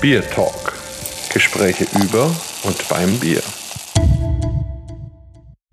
[0.00, 0.74] Bier Talk.
[1.32, 2.30] Gespräche über
[2.64, 3.42] und beim Bier.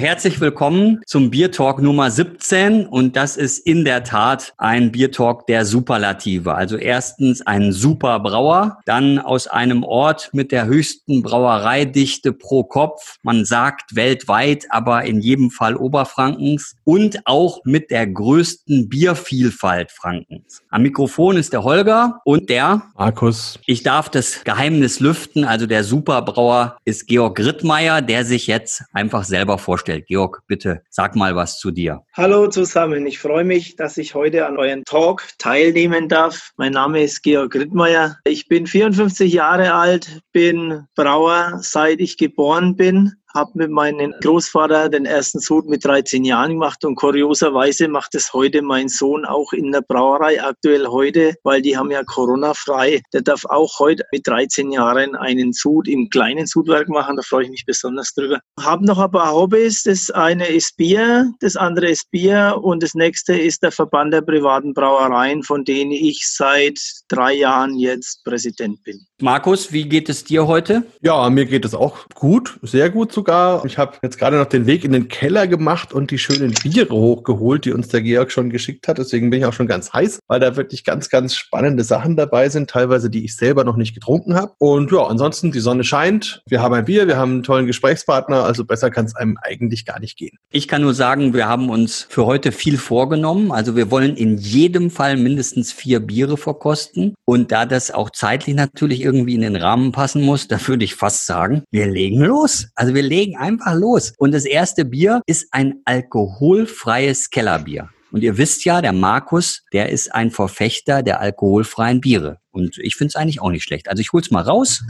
[0.04, 5.14] Herzlich willkommen zum Bier Talk Nummer 17 und das ist in der Tat ein Bier
[5.14, 6.56] Talk der Superlative.
[6.56, 13.16] Also erstens ein super Brauer, dann aus einem Ort mit der höchsten Brauereidichte pro Kopf.
[13.24, 20.64] Man sagt weltweit, aber in jedem Fall Oberfrankens und auch mit der größten Biervielfalt Frankens.
[20.70, 23.58] Am Mikrofon ist der Holger und der Markus.
[23.68, 25.46] Ich darf das Geheimnis lüften.
[25.46, 30.08] Also der Superbrauer ist Georg Rittmeier, der sich jetzt einfach selber vorstellt vorstellt.
[30.08, 32.02] Georg, bitte sag mal was zu dir.
[32.14, 33.06] Hallo zusammen.
[33.06, 36.52] Ich freue mich, dass ich heute an euren Talk teilnehmen darf.
[36.58, 38.18] Mein Name ist Georg Rittmeier.
[38.26, 44.90] Ich bin 54 Jahre alt, bin Brauer, seit ich geboren bin habe mit meinem Großvater
[44.90, 49.54] den ersten Sud mit 13 Jahren gemacht und kurioserweise macht es heute mein Sohn auch
[49.54, 53.02] in der Brauerei aktuell heute, weil die haben ja Corona frei.
[53.14, 57.46] Der darf auch heute mit 13 Jahren einen Sud im kleinen Sudwerk machen, da freue
[57.46, 58.40] ich mich besonders drüber.
[58.60, 59.84] Habe noch ein paar Hobbys.
[59.84, 64.22] Das eine ist Bier, das andere ist Bier und das nächste ist der Verband der
[64.22, 69.06] privaten Brauereien, von denen ich seit drei Jahren jetzt Präsident bin.
[69.24, 70.84] Markus, wie geht es dir heute?
[71.00, 73.64] Ja, mir geht es auch gut, sehr gut sogar.
[73.64, 76.94] Ich habe jetzt gerade noch den Weg in den Keller gemacht und die schönen Biere
[76.94, 78.98] hochgeholt, die uns der Georg schon geschickt hat.
[78.98, 82.50] Deswegen bin ich auch schon ganz heiß, weil da wirklich ganz, ganz spannende Sachen dabei
[82.50, 84.52] sind, teilweise die ich selber noch nicht getrunken habe.
[84.58, 88.44] Und ja, ansonsten die Sonne scheint, wir haben ein Bier, wir haben einen tollen Gesprächspartner,
[88.44, 90.38] also besser kann es einem eigentlich gar nicht gehen.
[90.52, 93.54] Ich kann nur sagen, wir haben uns für heute viel vorgenommen.
[93.54, 98.58] Also wir wollen in jedem Fall mindestens vier Biere verkosten und da das auch zeitlich
[98.58, 102.68] natürlich irgendwie in den Rahmen passen muss, da würde ich fast sagen, wir legen los.
[102.76, 104.14] Also wir legen einfach los.
[104.18, 107.90] Und das erste Bier ist ein alkoholfreies Kellerbier.
[108.12, 112.38] Und ihr wisst ja, der Markus, der ist ein Verfechter der alkoholfreien Biere.
[112.52, 113.90] Und ich finde es eigentlich auch nicht schlecht.
[113.90, 114.84] Also ich hol's mal raus.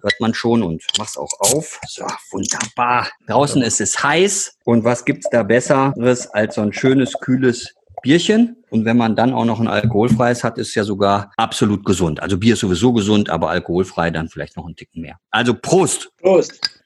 [0.00, 1.80] Hört man schon und mach's auch auf.
[1.88, 3.08] So, wunderbar.
[3.26, 4.58] Draußen ist es heiß.
[4.64, 8.62] Und was gibt's da Besseres als so ein schönes, kühles Bierchen.
[8.76, 12.20] Und wenn man dann auch noch ein alkoholfreies hat, ist ja sogar absolut gesund.
[12.20, 15.16] Also Bier ist sowieso gesund, aber alkoholfrei dann vielleicht noch einen Ticken mehr.
[15.30, 16.12] Also Prost!
[16.20, 16.82] Prost!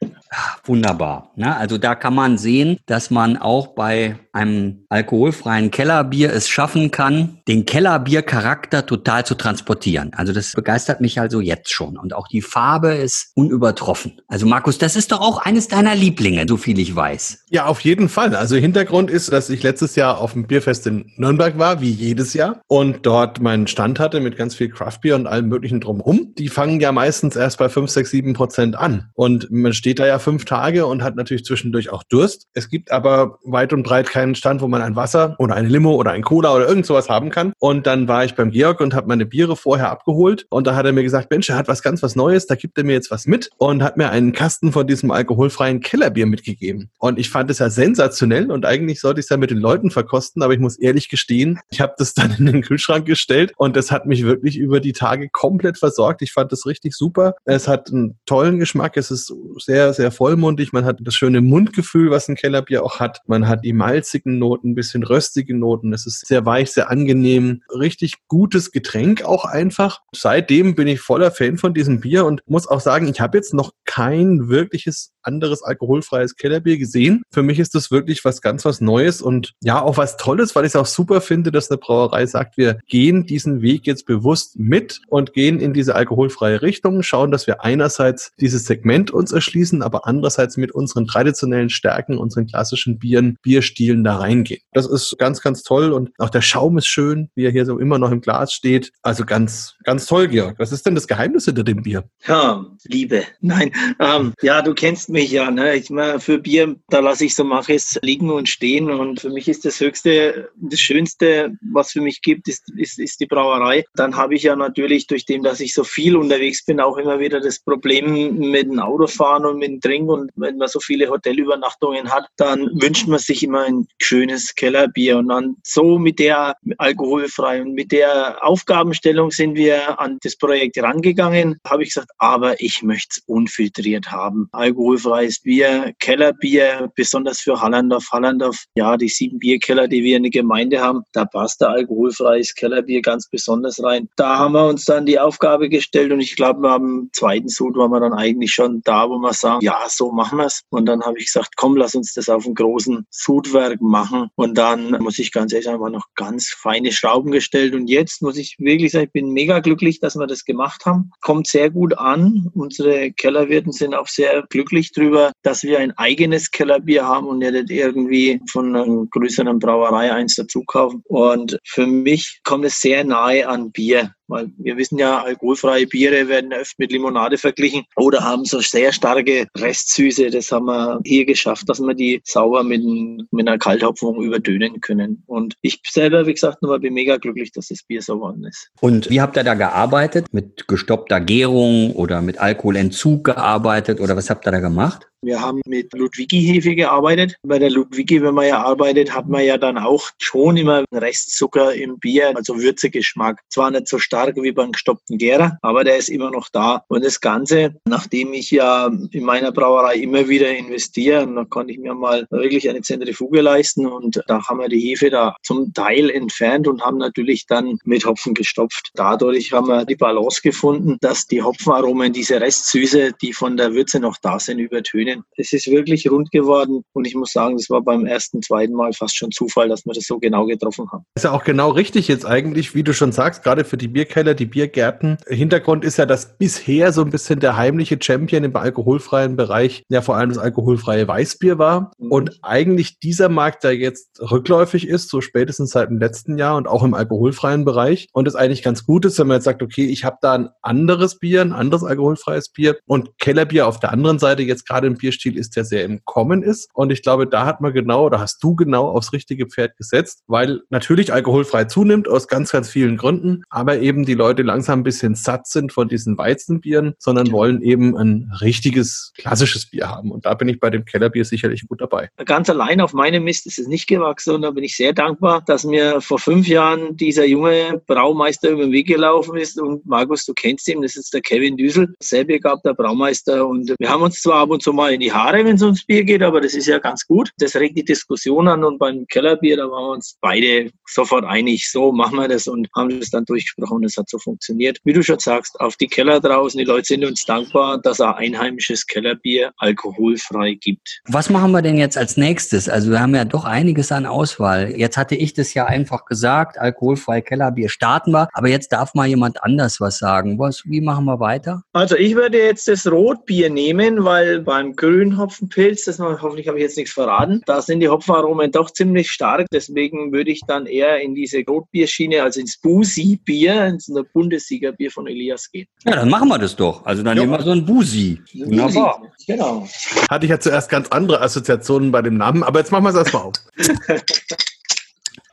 [0.64, 1.32] Wunderbar.
[1.36, 6.92] Ja, also da kann man sehen, dass man auch bei einem alkoholfreien Kellerbier es schaffen
[6.92, 10.12] kann, den Kellerbiercharakter total zu transportieren.
[10.14, 11.96] Also das begeistert mich also jetzt schon.
[11.98, 14.20] Und auch die Farbe ist unübertroffen.
[14.28, 17.46] Also Markus, das ist doch auch eines deiner Lieblinge, so viel ich weiß.
[17.50, 18.36] Ja, auf jeden Fall.
[18.36, 22.34] Also Hintergrund ist, dass ich letztes Jahr auf dem Bierfest in Nürnberg war, wie jedes
[22.34, 26.34] Jahr, und dort meinen Stand hatte mit ganz viel Craftbier und allem möglichen drumherum.
[26.38, 29.10] Die fangen ja meistens erst bei 5, 6, 7 Prozent an.
[29.14, 32.46] Und man steht da ja fünf Tage und hat natürlich zwischendurch auch Durst.
[32.54, 35.94] Es gibt aber weit und breit keinen Stand, wo man ein Wasser oder eine Limo
[35.94, 37.52] oder ein Cola oder irgend sowas haben kann.
[37.58, 40.46] Und dann war ich beim Georg und habe meine Biere vorher abgeholt.
[40.50, 42.78] Und da hat er mir gesagt, Mensch, er hat was ganz was Neues, da gibt
[42.78, 46.90] er mir jetzt was mit und hat mir einen Kasten von diesem alkoholfreien Kellerbier mitgegeben.
[46.98, 49.90] Und ich fand es ja sensationell und eigentlich sollte ich es ja mit den Leuten
[49.90, 53.76] verkosten, aber ich muss ehrlich gestehen, ich habe das dann in den Kühlschrank gestellt und
[53.76, 56.22] das hat mich wirklich über die Tage komplett versorgt.
[56.22, 57.34] Ich fand das richtig super.
[57.44, 60.72] Es hat einen tollen Geschmack, es ist sehr, sehr vollmundig.
[60.72, 63.20] Man hat das schöne Mundgefühl, was ein Kellerbier auch hat.
[63.26, 65.92] Man hat die malzigen Noten, ein bisschen röstige Noten.
[65.92, 67.62] Es ist sehr weich, sehr angenehm.
[67.68, 70.00] Richtig gutes Getränk auch einfach.
[70.14, 73.54] Seitdem bin ich voller Fan von diesem Bier und muss auch sagen, ich habe jetzt
[73.54, 77.22] noch kein wirkliches anderes alkoholfreies Kellerbier gesehen.
[77.30, 80.64] Für mich ist das wirklich was ganz was Neues und ja, auch was Tolles, weil
[80.64, 84.58] ich es auch super finde, dass eine Brauerei sagt, wir gehen diesen Weg jetzt bewusst
[84.58, 89.82] mit und gehen in diese alkoholfreie Richtung, schauen, dass wir einerseits dieses Segment uns erschließen,
[89.82, 94.60] aber andererseits mit unseren traditionellen Stärken, unseren klassischen Bieren, Bierstilen da reingehen.
[94.72, 97.78] Das ist ganz, ganz toll und auch der Schaum ist schön, wie er hier so
[97.78, 98.92] immer noch im Glas steht.
[99.02, 100.58] Also ganz, ganz toll, Georg.
[100.58, 102.04] Was ist denn das Geheimnis hinter dem Bier?
[102.26, 103.24] Ja, Liebe.
[103.40, 105.50] Nein, ähm, ja, du kennst mich ja.
[105.50, 105.76] Ne?
[105.76, 109.48] Ich meine, für Bier, da lasse ich so Maches liegen und stehen und für mich
[109.48, 113.84] ist das Höchste, das Schönste, was für mich gibt, ist, ist, ist die Brauerei.
[113.94, 117.18] Dann habe ich ja natürlich durch dem, dass ich so viel unterwegs bin, auch immer
[117.18, 121.10] wieder das Problem mit dem Autofahren und mit dem Trinken und wenn man so viele
[121.10, 126.54] Hotelübernachtungen hat, dann wünscht man sich immer ein schönes Kellerbier und dann so mit der
[126.78, 132.60] alkoholfrei und mit der Aufgabenstellung sind wir an das Projekt rangegangen, habe ich gesagt, aber
[132.60, 134.48] ich möchte es unfiltriert haben.
[134.52, 138.08] Alkohol alkoholfreies Bier, Kellerbier, besonders für Hallandorf.
[138.12, 142.54] Hallandorf, ja, die sieben Bierkeller, die wir in der Gemeinde haben, da passt da alkoholfreies
[142.54, 144.08] Kellerbier ganz besonders rein.
[144.16, 147.90] Da haben wir uns dann die Aufgabe gestellt und ich glaube, am zweiten Sud waren
[147.90, 150.62] wir dann eigentlich schon da, wo wir sagen, ja, so machen wir es.
[150.70, 154.28] Und dann habe ich gesagt, komm, lass uns das auf einem großen Sudwerk machen.
[154.36, 157.74] Und dann muss ich ganz ehrlich sagen, war noch ganz feine Schrauben gestellt.
[157.74, 161.10] Und jetzt muss ich wirklich sagen, ich bin mega glücklich, dass wir das gemacht haben.
[161.20, 162.50] Kommt sehr gut an.
[162.54, 167.70] Unsere Kellerwirten sind auch sehr glücklich drüber, dass wir ein eigenes Kellerbier haben und nicht
[167.70, 171.02] irgendwie von einer größeren Brauerei eins dazu kaufen.
[171.06, 174.12] Und für mich kommt es sehr nahe an Bier.
[174.30, 178.92] Weil wir wissen ja, alkoholfreie Biere werden oft mit Limonade verglichen oder haben so sehr
[178.92, 180.30] starke Restsüße.
[180.30, 185.22] Das haben wir hier geschafft, dass wir die sauber mit, mit einer Kalthopfung übertönen können.
[185.26, 188.70] Und ich selber, wie gesagt, nur bin mega glücklich, dass das Bier so geworden ist.
[188.80, 190.26] Und wie habt ihr da gearbeitet?
[190.32, 195.09] Mit gestoppter Gärung oder mit Alkoholentzug gearbeitet oder was habt ihr da gemacht?
[195.22, 197.36] Wir haben mit Ludwigi-Hefe gearbeitet.
[197.42, 201.74] Bei der Ludwigi, wenn man ja arbeitet, hat man ja dann auch schon immer Restzucker
[201.74, 203.38] im Bier, also Würzegeschmack.
[203.50, 206.84] Zwar nicht so stark wie beim gestoppten Gärer, aber der ist immer noch da.
[206.88, 211.78] Und das Ganze, nachdem ich ja in meiner Brauerei immer wieder investiere, da konnte ich
[211.78, 216.08] mir mal wirklich eine Zentrifuge leisten und da haben wir die Hefe da zum Teil
[216.08, 218.90] entfernt und haben natürlich dann mit Hopfen gestopft.
[218.94, 224.00] Dadurch haben wir die Balance gefunden, dass die Hopfenaromen, diese Restsüße, die von der Würze
[224.00, 225.24] noch da sind, übertönen Szenen.
[225.36, 228.92] Es ist wirklich rund geworden und ich muss sagen, das war beim ersten, zweiten Mal
[228.92, 231.04] fast schon Zufall, dass wir das so genau getroffen haben.
[231.14, 234.34] Ist ja auch genau richtig jetzt eigentlich, wie du schon sagst, gerade für die Bierkeller,
[234.34, 235.18] die Biergärten.
[235.26, 240.02] Hintergrund ist ja, dass bisher so ein bisschen der heimliche Champion im alkoholfreien Bereich ja
[240.02, 242.10] vor allem das alkoholfreie Weißbier war mhm.
[242.10, 246.68] und eigentlich dieser Markt, der jetzt rückläufig ist, so spätestens seit dem letzten Jahr und
[246.68, 249.86] auch im alkoholfreien Bereich und es eigentlich ganz gut ist, wenn man jetzt sagt, okay,
[249.86, 254.18] ich habe da ein anderes Bier, ein anderes alkoholfreies Bier und Kellerbier auf der anderen
[254.18, 256.68] Seite jetzt gerade im Bierstil ist, der sehr im Kommen ist.
[256.74, 260.22] Und ich glaube, da hat man genau, oder hast du genau aufs richtige Pferd gesetzt,
[260.26, 264.84] weil natürlich alkoholfrei zunimmt aus ganz, ganz vielen Gründen, aber eben die Leute langsam ein
[264.84, 270.10] bisschen satt sind von diesen Weizenbieren, sondern wollen eben ein richtiges, klassisches Bier haben.
[270.12, 272.10] Und da bin ich bei dem Kellerbier sicherlich gut dabei.
[272.24, 275.42] Ganz allein auf meinem Mist ist es nicht gewachsen und da bin ich sehr dankbar,
[275.46, 280.24] dass mir vor fünf Jahren dieser junge Braumeister über den Weg gelaufen ist und Markus,
[280.26, 284.20] du kennst ihn, das ist der Kevin Düsel, sehr begabter Braumeister und wir haben uns
[284.20, 286.54] zwar ab und zu mal in die Haare, wenn es ums Bier geht, aber das
[286.54, 287.30] ist ja ganz gut.
[287.38, 291.70] Das regt die Diskussion an und beim Kellerbier, da waren wir uns beide sofort einig,
[291.70, 294.78] so machen wir das und haben das dann durchgesprochen und es hat so funktioniert.
[294.84, 298.16] Wie du schon sagst, auf die Keller draußen, die Leute sind uns dankbar, dass er
[298.16, 301.00] einheimisches Kellerbier alkoholfrei gibt.
[301.06, 302.68] Was machen wir denn jetzt als nächstes?
[302.68, 304.74] Also wir haben ja doch einiges an Auswahl.
[304.76, 309.06] Jetzt hatte ich das ja einfach gesagt, alkoholfrei Kellerbier starten wir, aber jetzt darf mal
[309.06, 310.38] jemand anders was sagen.
[310.38, 311.62] Was, wie machen wir weiter?
[311.72, 316.62] Also ich würde jetzt das Rotbier nehmen, weil beim Grünhopfenpilz, das noch, hoffentlich habe ich
[316.62, 319.46] jetzt nichts verraten, da sind die Hopfenaromen doch ziemlich stark.
[319.52, 325.50] Deswegen würde ich dann eher in diese Rotbierschiene, also ins Busi-Bier, ins Bundessiegerbier von Elias
[325.50, 325.68] gehen.
[325.84, 326.86] Ja, dann machen wir das doch.
[326.86, 327.24] Also dann ja.
[327.24, 328.22] nehmen wir so ein Busi.
[328.32, 329.02] Wunderbar.
[329.26, 329.68] Genau.
[330.08, 332.96] Hatte ich ja zuerst ganz andere Assoziationen bei dem Namen, aber jetzt machen wir es
[332.96, 333.34] erstmal auf.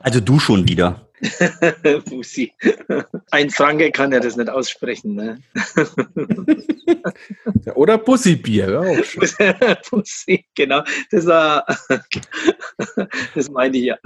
[0.00, 1.07] Also du schon wieder.
[2.08, 2.52] Bussi.
[3.30, 5.14] Ein Franke kann ja das nicht aussprechen.
[5.14, 5.38] Ne?
[7.74, 8.96] Oder Bussi-Bier.
[9.38, 10.82] Ja, Bussi, genau.
[11.10, 11.66] Das, war,
[13.34, 13.96] das meinte ich ja.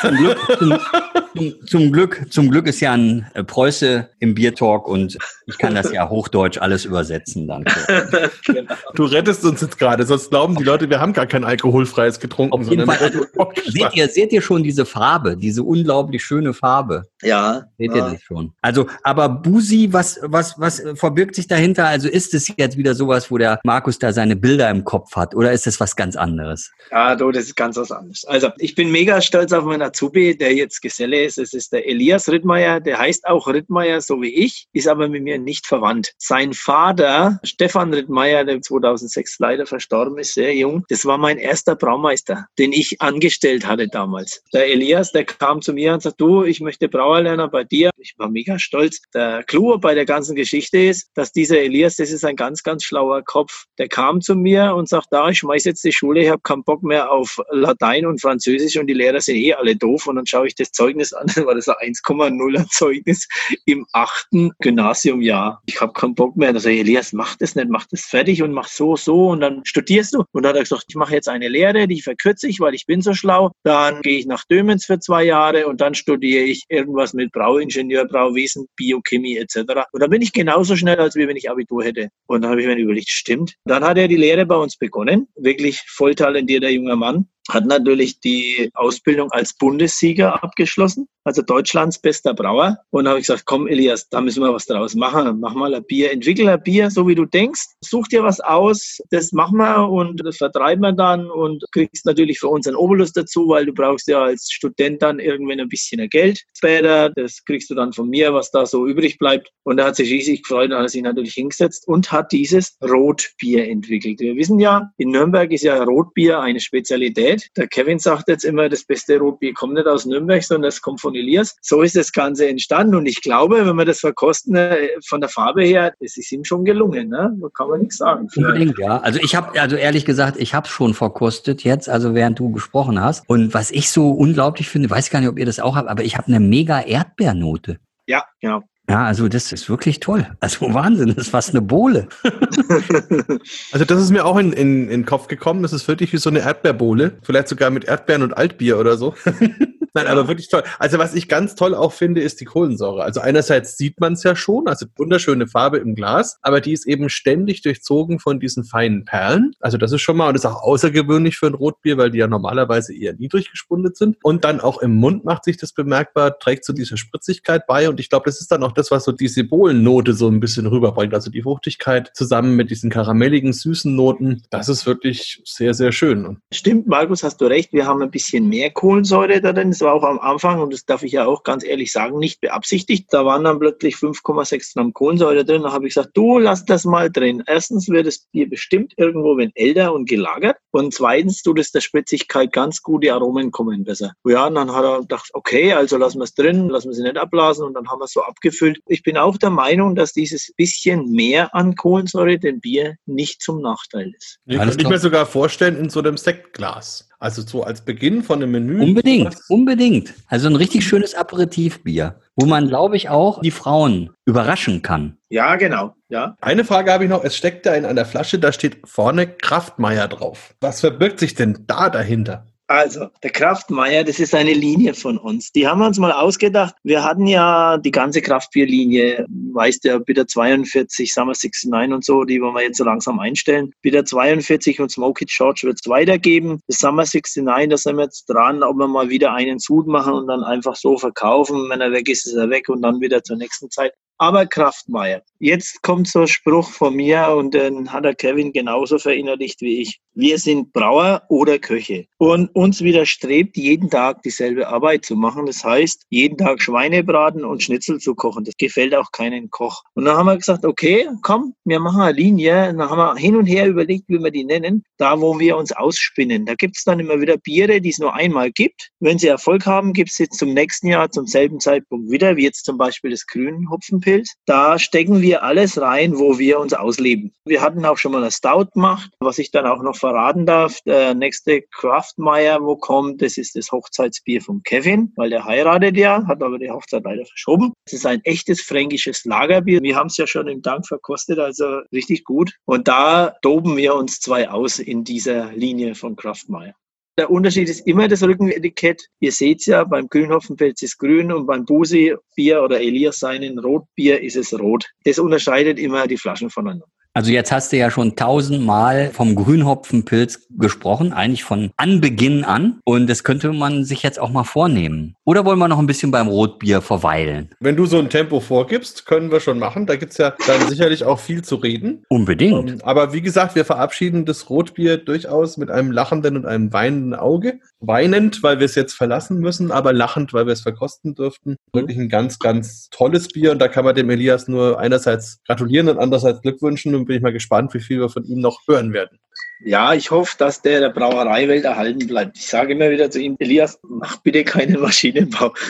[0.00, 5.18] Zum Glück, zum, zum, Glück, zum Glück ist ja ein äh, Preuße im Biertalk und
[5.46, 7.46] ich kann das ja hochdeutsch alles übersetzen.
[7.46, 7.70] Danke.
[8.44, 8.74] Genau.
[8.94, 12.52] Du rettest uns jetzt gerade, sonst glauben die Leute, wir haben gar kein alkoholfreies getrunken.
[12.52, 13.26] Auf jeden Fall, also,
[13.66, 17.04] seht, ihr, seht ihr schon diese Farbe, diese unglaublich schöne schöne Farbe.
[17.22, 17.64] Ja.
[17.78, 18.52] Seht ihr das schon?
[18.60, 21.86] Also, aber Busi, was, was, was verbirgt sich dahinter?
[21.86, 25.34] Also ist es jetzt wieder sowas, wo der Markus da seine Bilder im Kopf hat
[25.34, 26.70] oder ist es was ganz anderes?
[26.90, 28.24] Ja, du, das ist ganz was anderes.
[28.26, 31.38] Also, ich bin mega stolz auf meinen Azubi, der jetzt Geselle ist.
[31.38, 35.22] Es ist der Elias Rittmeier, der heißt auch Rittmeier, so wie ich, ist aber mit
[35.22, 36.12] mir nicht verwandt.
[36.18, 41.76] Sein Vater, Stefan Rittmeier, der 2006 leider verstorben ist, sehr jung, das war mein erster
[41.76, 44.42] Braumeister, den ich angestellt hatte damals.
[44.52, 47.90] Der Elias, der kam zu mir und sagt, du, ich möchte Brauerlerner bei dir.
[47.98, 49.00] Ich war mega stolz.
[49.14, 52.84] Der Clou bei der ganzen Geschichte ist, dass dieser Elias, das ist ein ganz, ganz
[52.84, 53.64] schlauer Kopf.
[53.78, 56.64] Der kam zu mir und sagt, da, ich schmeiß jetzt die Schule, ich habe keinen
[56.64, 60.06] Bock mehr auf Latein und Französisch und die Lehrer sind eh alle doof.
[60.06, 63.28] Und dann schaue ich das Zeugnis an, war das ein 1,0er Zeugnis
[63.66, 65.62] im achten Gymnasiumjahr.
[65.66, 66.54] Ich habe keinen Bock mehr.
[66.54, 70.14] Ich, Elias, mach das nicht, mach das fertig und mach so, so und dann studierst
[70.14, 70.24] du.
[70.32, 72.86] Und dann hat er gesagt, ich mache jetzt eine Lehre, die verkürze ich, weil ich
[72.86, 73.50] bin so schlau.
[73.62, 77.32] Dann gehe ich nach Dömens für zwei Jahre und dann studiere studiere ich irgendwas mit
[77.32, 79.56] Brauingenieur, Brauwesen, Biochemie etc.
[79.92, 82.08] Und da bin ich genauso schnell, als wenn ich Abitur hätte.
[82.26, 83.54] Und dann habe ich mir überlegt, stimmt.
[83.64, 85.26] Dann hat er die Lehre bei uns begonnen.
[85.34, 92.34] Wirklich voll talentierter junger Mann hat natürlich die Ausbildung als Bundessieger abgeschlossen, also Deutschlands bester
[92.34, 92.78] Brauer.
[92.90, 95.38] Und da habe ich gesagt, komm Elias, da müssen wir was draus machen.
[95.40, 97.66] Mach mal ein Bier, entwickel ein Bier, so wie du denkst.
[97.82, 102.38] Such dir was aus, das machen wir und das vertreiben wir dann und kriegst natürlich
[102.38, 106.08] für uns einen Obolus dazu, weil du brauchst ja als Student dann irgendwann ein bisschen
[106.08, 107.10] Geld später.
[107.10, 109.50] Das kriegst du dann von mir, was da so übrig bleibt.
[109.64, 113.68] Und er hat sich riesig gefreut, hat er sich natürlich hingesetzt und hat dieses Rotbier
[113.68, 114.20] entwickelt.
[114.20, 117.39] Wir wissen ja, in Nürnberg ist ja Rotbier eine Spezialität.
[117.40, 117.56] Qualität.
[117.56, 121.00] Der Kevin sagt jetzt immer, das beste Rotbier kommt nicht aus Nürnberg, sondern es kommt
[121.00, 121.56] von Elias.
[121.60, 125.30] So ist das Ganze entstanden und ich glaube, wenn wir das verkosten, äh, von der
[125.30, 127.08] Farbe her, es ist ihm schon gelungen.
[127.08, 127.36] Ne?
[127.40, 128.28] Da kann man nichts sagen.
[128.36, 128.98] Unbedingt, ja.
[128.98, 133.00] Also ich habe, also ehrlich gesagt, ich habe schon verkostet jetzt, also während du gesprochen
[133.02, 133.28] hast.
[133.28, 136.02] Und was ich so unglaublich finde, weiß gar nicht, ob ihr das auch habt, aber
[136.02, 137.78] ich habe eine mega Erdbeernote.
[138.06, 138.62] Ja, genau.
[138.90, 140.26] Ja, also das ist wirklich toll.
[140.40, 142.08] Also Wahnsinn, das ist fast eine Bohle.
[143.72, 145.62] also das ist mir auch in, in, in den Kopf gekommen.
[145.62, 147.12] Das ist wirklich wie so eine Erdbeerbohle.
[147.22, 149.14] Vielleicht sogar mit Erdbeeren und Altbier oder so.
[149.94, 150.62] Nein, aber wirklich toll.
[150.78, 153.02] Also was ich ganz toll auch finde, ist die Kohlensäure.
[153.02, 156.86] Also einerseits sieht man es ja schon, also wunderschöne Farbe im Glas, aber die ist
[156.86, 159.52] eben ständig durchzogen von diesen feinen Perlen.
[159.60, 162.18] Also das ist schon mal, und das ist auch außergewöhnlich für ein Rotbier, weil die
[162.18, 164.16] ja normalerweise eher niedrig gespundet sind.
[164.22, 167.88] Und dann auch im Mund macht sich das bemerkbar, trägt zu so dieser Spritzigkeit bei.
[167.88, 170.66] Und ich glaube, das ist dann auch das, was so diese Bohlennote so ein bisschen
[170.66, 171.14] rüberbringt.
[171.14, 174.42] Also die Fruchtigkeit zusammen mit diesen karamelligen, süßen Noten.
[174.50, 176.38] Das ist wirklich sehr, sehr schön.
[176.52, 177.72] Stimmt, Markus, hast du recht.
[177.72, 180.84] Wir haben ein bisschen mehr Kohlensäure da drin das war auch am Anfang, und das
[180.84, 183.06] darf ich ja auch ganz ehrlich sagen, nicht beabsichtigt.
[183.10, 185.62] Da waren dann plötzlich 5,6 Gramm Kohlensäure drin.
[185.62, 187.42] Da habe ich gesagt, du lass das mal drin.
[187.46, 190.58] Erstens wird das Bier bestimmt irgendwo wenn älter und gelagert.
[190.70, 194.12] Und zweitens tut es der Spritzigkeit ganz gut, die Aromen kommen besser.
[194.26, 197.02] Ja, und dann hat er gedacht, okay, also lassen wir es drin, lassen wir sie
[197.02, 198.80] nicht abblasen und dann haben wir es so abgefüllt.
[198.86, 203.62] Ich bin auch der Meinung, dass dieses bisschen mehr an Kohlensäure dem Bier nicht zum
[203.62, 204.40] Nachteil ist.
[204.44, 207.09] Ich kann mir sogar vorstellen in so einem Sektglas.
[207.20, 208.82] Also so als Beginn von einem Menü.
[208.82, 210.14] Unbedingt, unbedingt.
[210.26, 215.18] Also ein richtig schönes Aperitivbier, wo man, glaube ich, auch die Frauen überraschen kann.
[215.28, 215.94] Ja, genau.
[216.08, 216.34] Ja.
[216.40, 217.22] Eine Frage habe ich noch.
[217.22, 220.54] Es steckt da in einer Flasche, da steht vorne Kraftmeier drauf.
[220.62, 222.46] Was verbirgt sich denn da dahinter?
[222.70, 225.50] Also, der Kraftmeier, das ist eine Linie von uns.
[225.50, 226.76] Die haben wir uns mal ausgedacht.
[226.84, 232.40] Wir hatten ja die ganze Kraftbierlinie, weißt ja, Bitter 42, Summer 69 und so, die
[232.40, 233.72] wollen wir jetzt so langsam einstellen.
[233.82, 236.60] Bitter 42 und Smoky George wird es weitergeben.
[236.68, 240.12] Das Summer 69, da sind wir jetzt dran, ob wir mal wieder einen Sud machen
[240.12, 241.68] und dann einfach so verkaufen.
[241.70, 245.22] Wenn er weg ist, ist er weg und dann wieder zur nächsten Zeit aber Kraftmeier.
[245.38, 249.80] Jetzt kommt so ein Spruch von mir und den hat der Kevin genauso verinnerlicht wie
[249.80, 249.98] ich.
[250.14, 252.06] Wir sind Brauer oder Köche.
[252.18, 255.46] Und uns widerstrebt jeden Tag dieselbe Arbeit zu machen.
[255.46, 258.44] Das heißt, jeden Tag Schweine braten und Schnitzel zu kochen.
[258.44, 259.82] Das gefällt auch keinen Koch.
[259.94, 262.70] Und dann haben wir gesagt, okay, komm, wir machen eine Linie.
[262.70, 264.82] Und dann haben wir hin und her überlegt, wie wir die nennen.
[264.98, 266.44] Da, wo wir uns ausspinnen.
[266.44, 268.90] Da gibt es dann immer wieder Biere, die es nur einmal gibt.
[268.98, 272.44] Wenn sie Erfolg haben, gibt es sie zum nächsten Jahr zum selben Zeitpunkt wieder, wie
[272.44, 274.34] jetzt zum Beispiel das grünen Hopfenpilz.
[274.46, 277.32] Da stecken wir alles rein, wo wir uns ausleben.
[277.44, 280.80] Wir hatten auch schon mal eine Stout gemacht, was ich dann auch noch verraten darf.
[280.86, 286.26] Der nächste Craftmeier, wo kommt, das ist das Hochzeitsbier von Kevin, weil der heiratet ja,
[286.26, 287.72] hat aber die Hochzeit leider verschoben.
[287.86, 289.80] Es ist ein echtes fränkisches Lagerbier.
[289.82, 292.52] Wir haben es ja schon im Dank verkostet, also richtig gut.
[292.64, 296.74] Und da toben wir uns zwei aus in dieser Linie von Craftmeier.
[297.18, 299.02] Der Unterschied ist immer das Rückenetikett.
[299.20, 304.22] Ihr seht es ja, beim Grünhopfenpilz ist grün und beim Busi-Bier oder Elias seinen Rotbier
[304.22, 304.86] ist es rot.
[305.04, 306.86] Das unterscheidet immer die Flaschen voneinander.
[307.12, 312.78] Also jetzt hast du ja schon tausendmal vom Grünhopfenpilz gesprochen, eigentlich von Anbeginn an.
[312.84, 315.16] Und das könnte man sich jetzt auch mal vornehmen.
[315.24, 317.50] Oder wollen wir noch ein bisschen beim Rotbier verweilen?
[317.58, 319.86] Wenn du so ein Tempo vorgibst, können wir schon machen.
[319.86, 322.04] Da gibt's ja dann sicherlich auch viel zu reden.
[322.08, 322.52] Unbedingt.
[322.52, 326.72] Um, ähm, aber wie gesagt, wir verabschieden das Rotbier durchaus mit einem lachenden und einem
[326.72, 327.58] weinenden Auge.
[327.80, 331.56] Weinend, weil wir es jetzt verlassen müssen, aber lachend, weil wir es verkosten dürften.
[331.72, 333.52] Wirklich ein ganz, ganz tolles Bier.
[333.52, 337.16] Und da kann man dem Elias nur einerseits gratulieren und andererseits Glück wünschen und bin
[337.16, 339.18] ich mal gespannt, wie viel wir von ihm noch hören werden.
[339.64, 342.36] Ja, ich hoffe, dass der der Brauereiwelt erhalten bleibt.
[342.36, 345.54] Ich sage immer wieder zu ihm, Elias, mach bitte keinen Maschinenbau.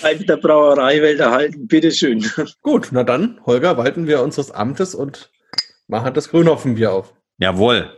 [0.00, 2.24] Bleib der Brauereiwelt erhalten, bitteschön.
[2.62, 5.30] Gut, na dann, Holger, walten wir unseres Amtes und
[5.86, 7.14] machen das Grünhopfenbier auf.
[7.38, 7.90] Jawohl.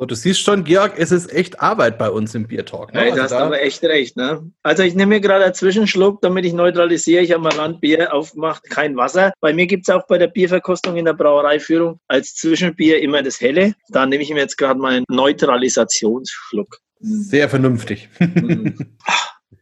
[0.00, 2.94] So, du siehst schon, Georg, es ist echt Arbeit bei uns im Biertalk.
[2.94, 3.00] Ne?
[3.00, 4.16] Hey, also hast da aber echt recht.
[4.16, 4.50] Ne?
[4.62, 7.22] Also ich nehme mir gerade einen Zwischenschluck, damit ich neutralisiere.
[7.22, 9.34] Ich habe mal Landbier aufgemacht, kein Wasser.
[9.42, 13.42] Bei mir gibt es auch bei der Bierverkostung in der Brauereiführung als Zwischenbier immer das
[13.42, 13.74] Helle.
[13.90, 16.78] Da nehme ich mir jetzt gerade meinen Neutralisationsschluck.
[17.00, 18.08] Sehr vernünftig.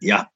[0.00, 0.28] ja.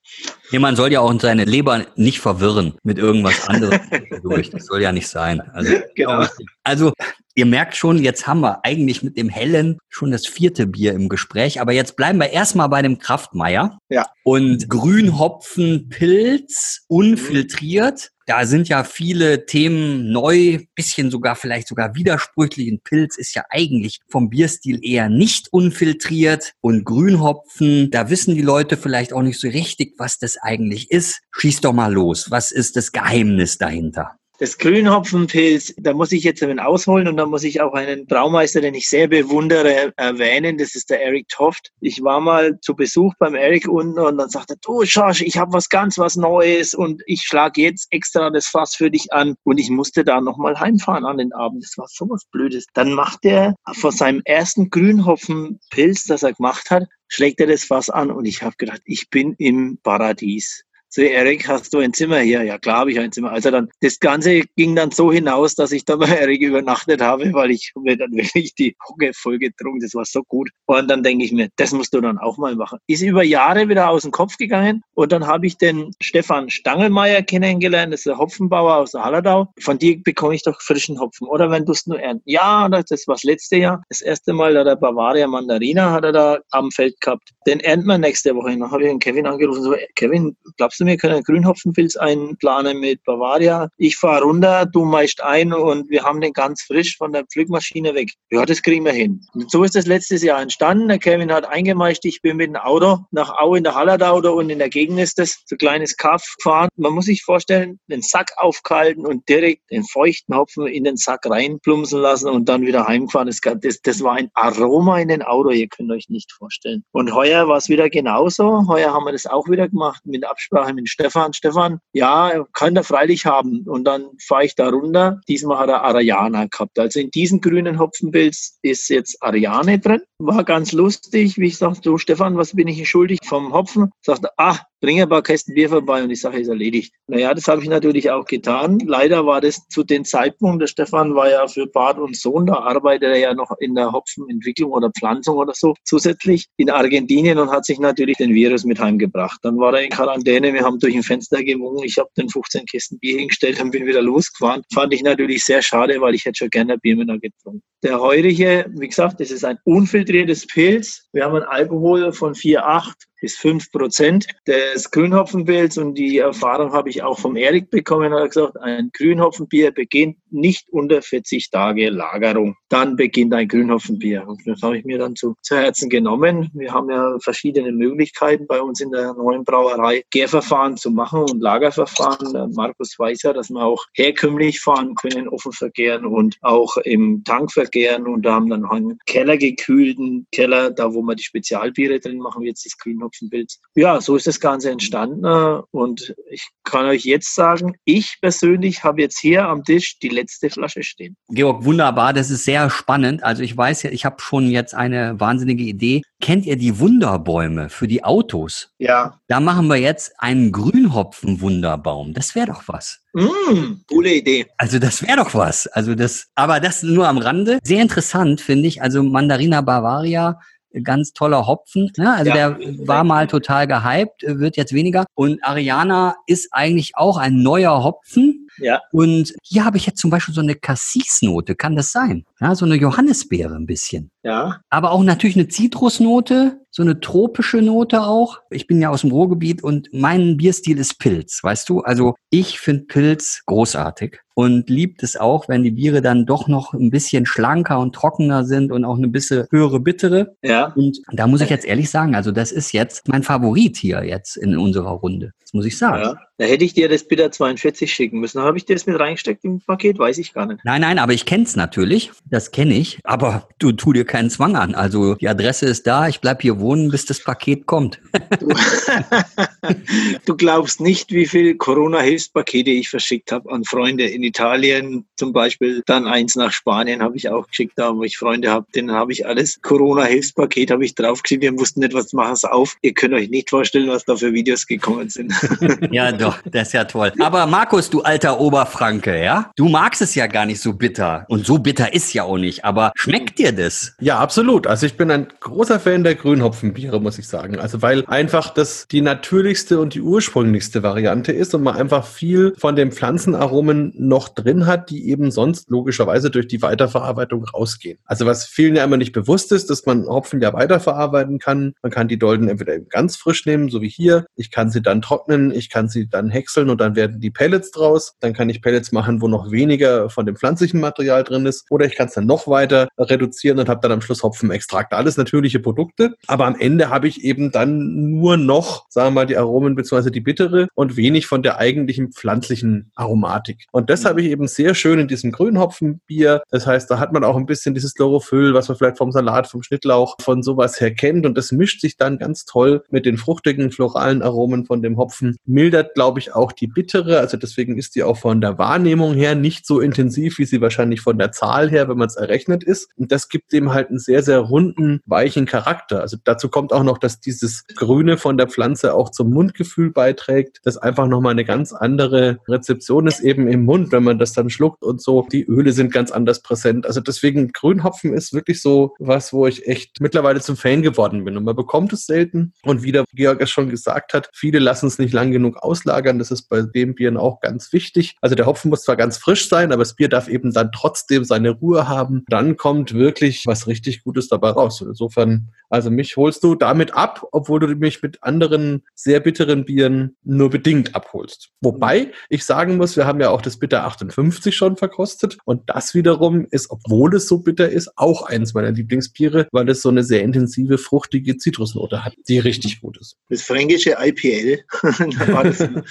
[0.50, 3.80] Ja, man soll ja auch seine Leber nicht verwirren mit irgendwas anderem
[4.22, 4.50] durch.
[4.50, 5.40] Das soll ja nicht sein.
[5.40, 6.26] Also, genau.
[6.64, 6.92] also
[7.34, 11.08] ihr merkt schon, jetzt haben wir eigentlich mit dem Hellen schon das vierte Bier im
[11.08, 11.60] Gespräch.
[11.60, 13.78] Aber jetzt bleiben wir erstmal bei dem Kraftmeier.
[13.88, 14.06] Ja.
[14.24, 18.10] Und Grünhopfenpilz, unfiltriert.
[18.32, 22.66] Da sind ja viele Themen neu, bisschen sogar vielleicht sogar widersprüchlich.
[22.66, 28.40] Ein Pilz ist ja eigentlich vom Bierstil eher nicht unfiltriert und Grünhopfen, da wissen die
[28.40, 31.20] Leute vielleicht auch nicht so richtig, was das eigentlich ist.
[31.32, 32.30] Schieß doch mal los.
[32.30, 34.16] Was ist das Geheimnis dahinter?
[34.42, 38.60] Das Grünhopfenpilz, da muss ich jetzt einen ausholen und da muss ich auch einen Braumeister,
[38.60, 40.58] den ich sehr bewundere, erwähnen.
[40.58, 41.70] Das ist der Eric Toft.
[41.78, 45.38] Ich war mal zu Besuch beim Eric unten und dann sagte er, du Schorsch, ich
[45.38, 49.36] habe was ganz was Neues und ich schlage jetzt extra das Fass für dich an.
[49.44, 51.62] Und ich musste da nochmal heimfahren an den Abend.
[51.62, 52.66] Das war so was Blödes.
[52.74, 57.90] Dann macht er von seinem ersten Grünhopfenpilz, das er gemacht hat, schlägt er das Fass
[57.90, 62.18] an und ich habe gedacht, ich bin im Paradies so Erik, hast du ein Zimmer
[62.18, 62.42] hier?
[62.42, 63.32] Ja, klar habe ich ein Zimmer.
[63.32, 67.32] Also dann, das Ganze ging dann so hinaus, dass ich dann bei Erik übernachtet habe,
[67.32, 69.80] weil ich mir dann wirklich die Hucke voll getrunken.
[69.80, 70.50] Das war so gut.
[70.66, 72.78] Und dann denke ich mir, das musst du dann auch mal machen.
[72.88, 74.82] Ist über Jahre wieder aus dem Kopf gegangen.
[74.92, 77.94] Und dann habe ich den Stefan Stangelmeier kennengelernt.
[77.94, 79.48] Das ist der Hopfenbauer aus der Hallertau.
[79.60, 81.26] Von dir bekomme ich doch frischen Hopfen.
[81.26, 82.24] Oder wenn du es nur ernten.
[82.26, 83.82] Ja, das war das letzte Jahr.
[83.88, 87.30] Das erste Mal, da der Bavaria Mandarina hat er da am Feld gehabt.
[87.46, 88.50] Den ernten wir nächste Woche.
[88.50, 89.62] Dann habe ich den Kevin angerufen.
[89.62, 93.68] So, Kevin, glaubst du, du, wir können Grünhopfenpilz einplanen mit Bavaria.
[93.76, 97.94] Ich fahre runter, du meist ein und wir haben den ganz frisch von der Pflückmaschine
[97.94, 98.10] weg.
[98.30, 99.20] Ja, das kriegen wir hin.
[99.34, 100.88] Und so ist das letztes Jahr entstanden.
[100.88, 104.50] Der Kevin hat eingemeischt, ich bin mit dem Auto nach Au in der Hallertau und
[104.50, 106.68] in der Gegend ist das so ein kleines Kaff gefahren.
[106.76, 111.20] Man muss sich vorstellen, den Sack aufkalten und direkt den feuchten Hopfen in den Sack
[111.26, 113.28] reinplumpsen lassen und dann wieder heimgefahren.
[113.28, 116.84] Das, das, das war ein Aroma in den Auto, ihr könnt euch nicht vorstellen.
[116.92, 118.66] Und heuer war es wieder genauso.
[118.68, 121.32] Heuer haben wir das auch wieder gemacht mit Absprache mit Stefan.
[121.32, 123.62] Stefan, ja, kann er freilich haben.
[123.66, 125.20] Und dann fahre ich da runter.
[125.28, 126.78] Diesmal hat er Ariana gehabt.
[126.78, 130.02] Also in diesem grünen Hopfenpilz ist jetzt Ariane drin.
[130.18, 133.90] War ganz lustig, wie ich sagte, du Stefan, was bin ich schuldig vom Hopfen?
[134.02, 136.92] Sagte, ah, bringe ein paar Kästen Bier vorbei und die Sache ist erledigt.
[137.06, 138.80] Naja, das habe ich natürlich auch getan.
[138.84, 142.54] Leider war das zu dem Zeitpunkt, der Stefan war ja für Bad und Sohn, da
[142.54, 147.50] arbeitet er ja noch in der Hopfenentwicklung oder Pflanzung oder so zusätzlich in Argentinien und
[147.50, 149.38] hat sich natürlich den Virus mit heimgebracht.
[149.42, 152.66] Dann war er in Quarantäne, wir haben durch ein Fenster gewungen, ich habe den 15
[152.66, 154.62] Kästen Bier hingestellt und bin wieder losgefahren.
[154.74, 157.62] Fand ich natürlich sehr schade, weil ich hätte schon gerne Bier mit getrunken.
[157.84, 161.08] Der heurige, wie gesagt, das ist ein unfiltriertes Pilz.
[161.12, 165.78] Wir haben ein Alkohol von 4,8 bis 5 Prozent des Grünhopfenbilds.
[165.78, 168.12] Und die Erfahrung habe ich auch vom Erik bekommen.
[168.12, 172.56] Er hat gesagt, ein Grünhopfenbier beginnt nicht unter 40 Tage Lagerung.
[172.68, 174.26] Dann beginnt ein Grünhopfenbier.
[174.26, 176.50] Und das habe ich mir dann zu, zu Herzen genommen.
[176.52, 181.40] Wir haben ja verschiedene Möglichkeiten bei uns in der neuen Brauerei, Gärverfahren zu machen und
[181.40, 182.52] Lagerverfahren.
[182.54, 187.52] Markus weiß ja, dass wir auch herkömmlich fahren können, offen vergären und auch im Tank
[187.52, 188.08] vergären.
[188.08, 192.42] Und da haben dann einen Keller gekühlten Keller, da wo wir die Spezialbiere drin machen,
[192.42, 193.60] jetzt das Grünhopfen Hopfenpilz.
[193.74, 195.24] Ja, so ist das Ganze entstanden.
[195.70, 200.50] Und ich kann euch jetzt sagen, ich persönlich habe jetzt hier am Tisch die letzte
[200.50, 201.16] Flasche stehen.
[201.28, 202.12] Georg, wunderbar.
[202.12, 203.22] Das ist sehr spannend.
[203.22, 206.02] Also ich weiß ja, ich habe schon jetzt eine wahnsinnige Idee.
[206.20, 208.70] Kennt ihr die Wunderbäume für die Autos?
[208.78, 209.18] Ja.
[209.28, 212.14] Da machen wir jetzt einen Grünhopfen-Wunderbaum.
[212.14, 213.00] Das wäre doch was.
[213.12, 214.46] Mm, coole Idee.
[214.56, 215.66] Also das wäre doch was.
[215.66, 217.58] Also das, aber das nur am Rande.
[217.62, 218.82] Sehr interessant finde ich.
[218.82, 220.38] Also Mandarina Bavaria
[220.82, 221.90] ganz toller Hopfen.
[221.96, 222.12] Ne?
[222.12, 225.04] Also ja, der war mal total gehypt, wird jetzt weniger.
[225.14, 228.48] Und Ariana ist eigentlich auch ein neuer Hopfen.
[228.58, 228.80] Ja.
[228.92, 231.54] Und hier habe ich jetzt zum Beispiel so eine Cassis-Note.
[231.54, 232.24] Kann das sein?
[232.40, 234.10] Ja, so eine Johannisbeere ein bisschen.
[234.22, 234.60] Ja.
[234.68, 238.40] Aber auch natürlich eine Zitrusnote, so eine tropische Note auch.
[238.50, 241.80] Ich bin ja aus dem Ruhrgebiet und mein Bierstil ist Pilz, weißt du?
[241.80, 246.72] Also ich finde Pilz großartig und liebt es auch, wenn die Biere dann doch noch
[246.72, 250.36] ein bisschen schlanker und trockener sind und auch eine bisschen höhere Bittere.
[250.42, 250.72] Ja.
[250.74, 254.36] Und da muss ich jetzt ehrlich sagen, also das ist jetzt mein Favorit hier jetzt
[254.36, 255.32] in unserer Runde.
[255.40, 256.02] Das muss ich sagen.
[256.02, 256.20] Ja.
[256.38, 258.40] Da hätte ich dir das Bitter 42 schicken müssen.
[258.40, 259.98] Habe ich dir das mit reingesteckt im Paket?
[259.98, 260.60] Weiß ich gar nicht.
[260.64, 262.10] Nein, nein, aber ich kenne es natürlich.
[262.24, 262.98] Das kenne ich.
[263.04, 264.74] Aber du tu dir keinen Zwang an.
[264.74, 266.08] Also die Adresse ist da.
[266.08, 268.00] Ich bleib hier wohnen, bis das Paket kommt.
[268.40, 268.48] Du,
[270.26, 275.32] du glaubst nicht, wie viel Corona-Hilfspakete ich verschickt habe an Freunde in in Italien zum
[275.32, 278.92] Beispiel, dann eins nach Spanien habe ich auch geschickt, da wo ich Freunde habe, denen
[278.92, 282.76] habe ich alles Corona-Hilfspaket habe ich draufgeschrieben, wir wussten nicht, was machen es auf.
[282.82, 285.32] Ihr könnt euch nicht vorstellen, was da für Videos gekommen sind.
[285.90, 287.12] ja, doch, das ist ja toll.
[287.18, 289.50] Aber Markus, du alter Oberfranke, ja?
[289.56, 291.24] Du magst es ja gar nicht so bitter.
[291.28, 292.64] Und so bitter ist ja auch nicht.
[292.64, 293.94] Aber schmeckt dir das?
[294.00, 294.66] Ja, absolut.
[294.66, 297.58] Also ich bin ein großer Fan der Grünhopfenbiere, muss ich sagen.
[297.58, 302.54] Also weil einfach das die natürlichste und die ursprünglichste Variante ist und man einfach viel
[302.58, 307.98] von den Pflanzenaromen noch drin hat, die eben sonst logischerweise durch die Weiterverarbeitung rausgehen.
[308.04, 311.72] Also was vielen ja immer nicht bewusst ist, dass man Hopfen ja weiterverarbeiten kann.
[311.82, 314.26] Man kann die Dolden entweder ganz frisch nehmen, so wie hier.
[314.36, 317.70] Ich kann sie dann trocknen, ich kann sie dann häckseln und dann werden die Pellets
[317.70, 318.14] draus.
[318.20, 321.64] Dann kann ich Pellets machen, wo noch weniger von dem pflanzlichen Material drin ist.
[321.70, 324.92] Oder ich kann es dann noch weiter reduzieren und habe dann am Schluss Hopfenextrakt.
[324.92, 326.16] Alles natürliche Produkte.
[326.26, 330.10] Aber am Ende habe ich eben dann nur noch, sagen wir mal, die Aromen bzw.
[330.10, 333.64] die bittere und wenig von der eigentlichen pflanzlichen Aromatik.
[333.72, 336.42] Und das habe ich eben sehr schön in diesem Grünhopfenbier.
[336.50, 339.46] Das heißt, da hat man auch ein bisschen dieses Chlorophyll, was man vielleicht vom Salat,
[339.46, 341.26] vom Schnittlauch, von sowas her kennt.
[341.26, 345.36] Und das mischt sich dann ganz toll mit den fruchtigen, floralen Aromen von dem Hopfen.
[345.44, 347.18] Mildert, glaube ich, auch die bittere.
[347.18, 351.00] Also deswegen ist die auch von der Wahrnehmung her nicht so intensiv, wie sie wahrscheinlich
[351.00, 352.88] von der Zahl her, wenn man es errechnet ist.
[352.96, 356.00] Und das gibt dem halt einen sehr, sehr runden, weichen Charakter.
[356.00, 360.60] Also dazu kommt auch noch, dass dieses Grüne von der Pflanze auch zum Mundgefühl beiträgt,
[360.64, 364.50] das einfach nochmal eine ganz andere Rezeption ist eben im Mund, wenn man das dann
[364.50, 365.26] schluckt und so.
[365.30, 366.86] Die Öle sind ganz anders präsent.
[366.86, 371.36] Also deswegen Grünhopfen ist wirklich so was, wo ich echt mittlerweile zum Fan geworden bin.
[371.36, 372.52] Und man bekommt es selten.
[372.64, 376.18] Und wie der Georg es schon gesagt hat, viele lassen es nicht lang genug auslagern.
[376.18, 378.16] Das ist bei dem Bieren auch ganz wichtig.
[378.20, 381.24] Also der Hopfen muss zwar ganz frisch sein, aber das Bier darf eben dann trotzdem
[381.24, 382.24] seine Ruhe haben.
[382.28, 384.80] Dann kommt wirklich was richtig Gutes dabei raus.
[384.80, 389.64] Und insofern, also mich holst du damit ab, obwohl du mich mit anderen sehr bitteren
[389.64, 391.50] Bieren nur bedingt abholst.
[391.60, 395.38] Wobei ich sagen muss, wir haben ja auch das Bitter 58 schon verkostet.
[395.44, 399.82] Und das wiederum ist, obwohl es so bitter ist, auch eins meiner Lieblingsbiere, weil es
[399.82, 403.16] so eine sehr intensive, fruchtige Zitrusnote hat, die richtig gut ist.
[403.28, 404.60] Das fränkische IPL.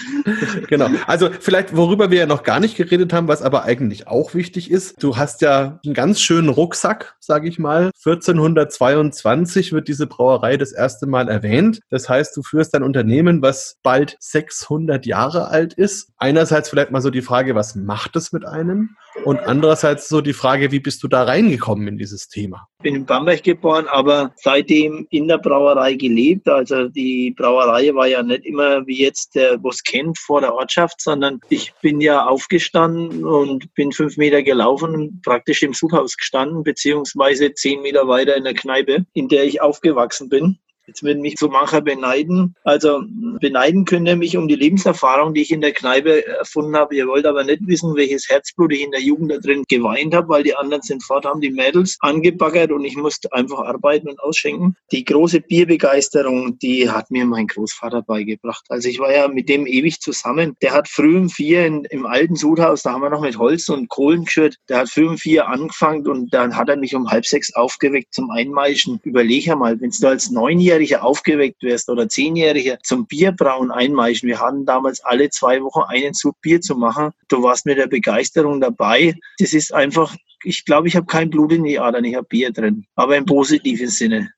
[0.67, 0.89] genau.
[1.07, 4.71] Also vielleicht, worüber wir ja noch gar nicht geredet haben, was aber eigentlich auch wichtig
[4.71, 5.01] ist.
[5.03, 7.91] Du hast ja einen ganz schönen Rucksack, sage ich mal.
[8.05, 11.81] 1422 wird diese Brauerei das erste Mal erwähnt.
[11.89, 16.09] Das heißt, du führst ein Unternehmen, was bald 600 Jahre alt ist.
[16.17, 18.95] Einerseits vielleicht mal so die Frage, was macht es mit einem?
[19.25, 22.67] Und andererseits so die Frage, wie bist du da reingekommen in dieses Thema?
[22.79, 26.47] Ich bin in Bamberg geboren, aber seitdem in der Brauerei gelebt.
[26.47, 31.01] Also die Brauerei war ja nicht immer wie jetzt der, was kennt vor der Ortschaft,
[31.01, 36.63] sondern ich bin ja aufgestanden und bin fünf Meter gelaufen und praktisch im Subhaus gestanden,
[36.63, 40.57] beziehungsweise zehn Meter weiter in der Kneipe, in der ich aufgewachsen bin.
[40.91, 42.53] Jetzt würden mich so mancher beneiden.
[42.65, 43.01] Also
[43.39, 46.93] beneiden könnt ihr mich um die Lebenserfahrung, die ich in der Kneipe erfunden habe.
[46.97, 50.27] Ihr wollt aber nicht wissen, welches Herzblut ich in der Jugend da drin geweint habe,
[50.27, 54.19] weil die anderen sind fort, haben die Mädels angebaggert und ich musste einfach arbeiten und
[54.19, 54.75] ausschenken.
[54.91, 58.65] Die große Bierbegeisterung, die hat mir mein Großvater beigebracht.
[58.67, 60.57] Also ich war ja mit dem ewig zusammen.
[60.61, 63.69] Der hat früh um vier in, im alten Sudhaus, da haben wir noch mit Holz
[63.69, 67.09] und Kohlen geschürt, der hat früh um vier angefangen und dann hat er mich um
[67.09, 68.99] halb sechs aufgeweckt zum Einmeischen.
[69.03, 74.27] Überleg mal, wenn du als Neunjähriger Zehnjähriger aufgeweckt wirst oder Zehnjähriger zum Bierbrauen einmeischen.
[74.27, 77.11] Wir hatten damals alle zwei Wochen einen Zug Bier zu machen.
[77.27, 79.13] Du warst mit der Begeisterung dabei.
[79.37, 82.51] Das ist einfach, ich glaube, ich habe kein Blut in die Adern, ich habe Bier
[82.51, 84.31] drin, aber im positiven Sinne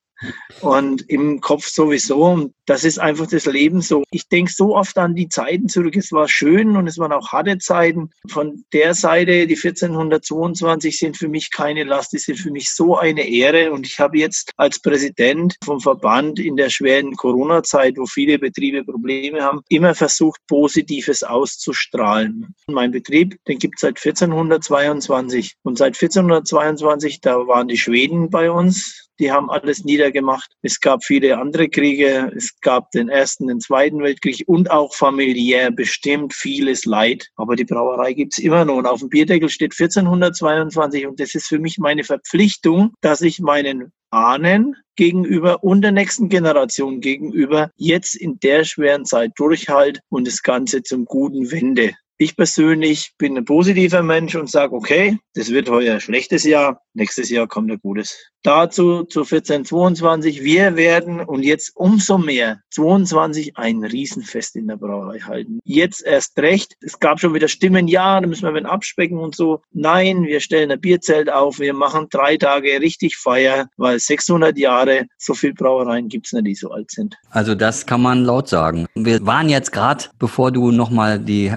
[0.61, 2.23] und im Kopf sowieso.
[2.23, 4.03] Und das ist einfach das Leben so.
[4.11, 5.95] Ich denke so oft an die Zeiten zurück.
[5.97, 8.09] Es war schön und es waren auch harte Zeiten.
[8.29, 12.97] Von der Seite, die 1422 sind für mich keine Last, die sind für mich so
[12.97, 13.71] eine Ehre.
[13.71, 18.83] Und ich habe jetzt als Präsident vom Verband in der schweren Corona-Zeit, wo viele Betriebe
[18.83, 22.55] Probleme haben, immer versucht, Positives auszustrahlen.
[22.67, 25.55] Mein Betrieb, den gibt es seit 1422.
[25.63, 30.51] Und seit 1422, da waren die Schweden bei uns, die haben alles niedergemacht.
[30.61, 32.31] Es gab viele andere Kriege.
[32.35, 37.29] Es gab den Ersten, den Zweiten Weltkrieg und auch familiär bestimmt vieles Leid.
[37.35, 38.77] Aber die Brauerei gibt's immer noch.
[38.77, 41.07] Und auf dem Bierdeckel steht 1422.
[41.07, 46.29] Und das ist für mich meine Verpflichtung, dass ich meinen Ahnen gegenüber und der nächsten
[46.29, 51.93] Generation gegenüber jetzt in der schweren Zeit durchhalte und das Ganze zum Guten wende.
[52.17, 56.79] Ich persönlich bin ein positiver Mensch und sage, okay, das wird heuer ein schlechtes Jahr,
[56.93, 58.15] nächstes Jahr kommt ein gutes.
[58.43, 65.19] Dazu zu 1422, wir werden und jetzt umso mehr 22 ein Riesenfest in der Brauerei
[65.19, 65.59] halten.
[65.63, 69.33] Jetzt erst recht, es gab schon wieder Stimmen, ja, da müssen wir wenn abspecken und
[69.33, 69.61] so.
[69.71, 75.05] Nein, wir stellen ein Bierzelt auf, wir machen drei Tage richtig Feier, weil 600 Jahre,
[75.17, 77.15] so viel Brauereien gibt's nicht, die so alt sind.
[77.29, 78.87] Also das kann man laut sagen.
[78.93, 81.53] Wir waren jetzt gerade, bevor du nochmal die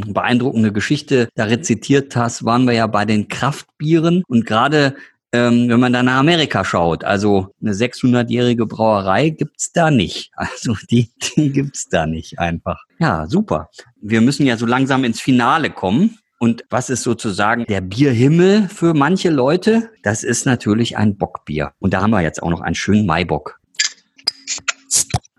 [0.00, 4.94] beeindruckende Geschichte da rezitiert hast, waren wir ja bei den Kraftbieren und gerade
[5.32, 10.32] ähm, wenn man dann nach Amerika schaut, also eine 600-jährige Brauerei gibt's da nicht.
[10.40, 12.84] Also die, die gibt's da nicht einfach.
[12.98, 13.70] Ja, super.
[14.00, 16.18] Wir müssen ja so langsam ins Finale kommen.
[16.38, 19.90] Und was ist sozusagen der Bierhimmel für manche Leute?
[20.02, 21.72] Das ist natürlich ein Bockbier.
[21.78, 23.59] Und da haben wir jetzt auch noch einen schönen Maibock.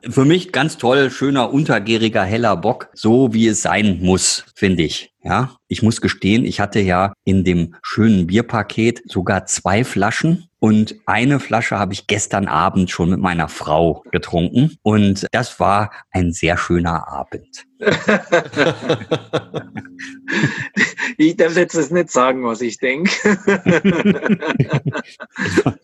[0.09, 5.13] Für mich ganz toll, schöner, untergäriger, heller Bock, so wie es sein muss, finde ich.
[5.23, 10.93] Ja, ich muss gestehen, ich hatte ja in dem schönen Bierpaket sogar zwei Flaschen und
[11.07, 16.33] eine Flasche habe ich gestern Abend schon mit meiner Frau getrunken und das war ein
[16.33, 17.65] sehr schöner Abend.
[21.17, 23.11] ich darf jetzt nicht sagen, was ich denke.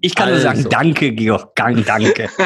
[0.00, 0.36] ich kann also.
[0.36, 0.68] nur sagen, also.
[0.70, 2.30] danke, Georg, danke.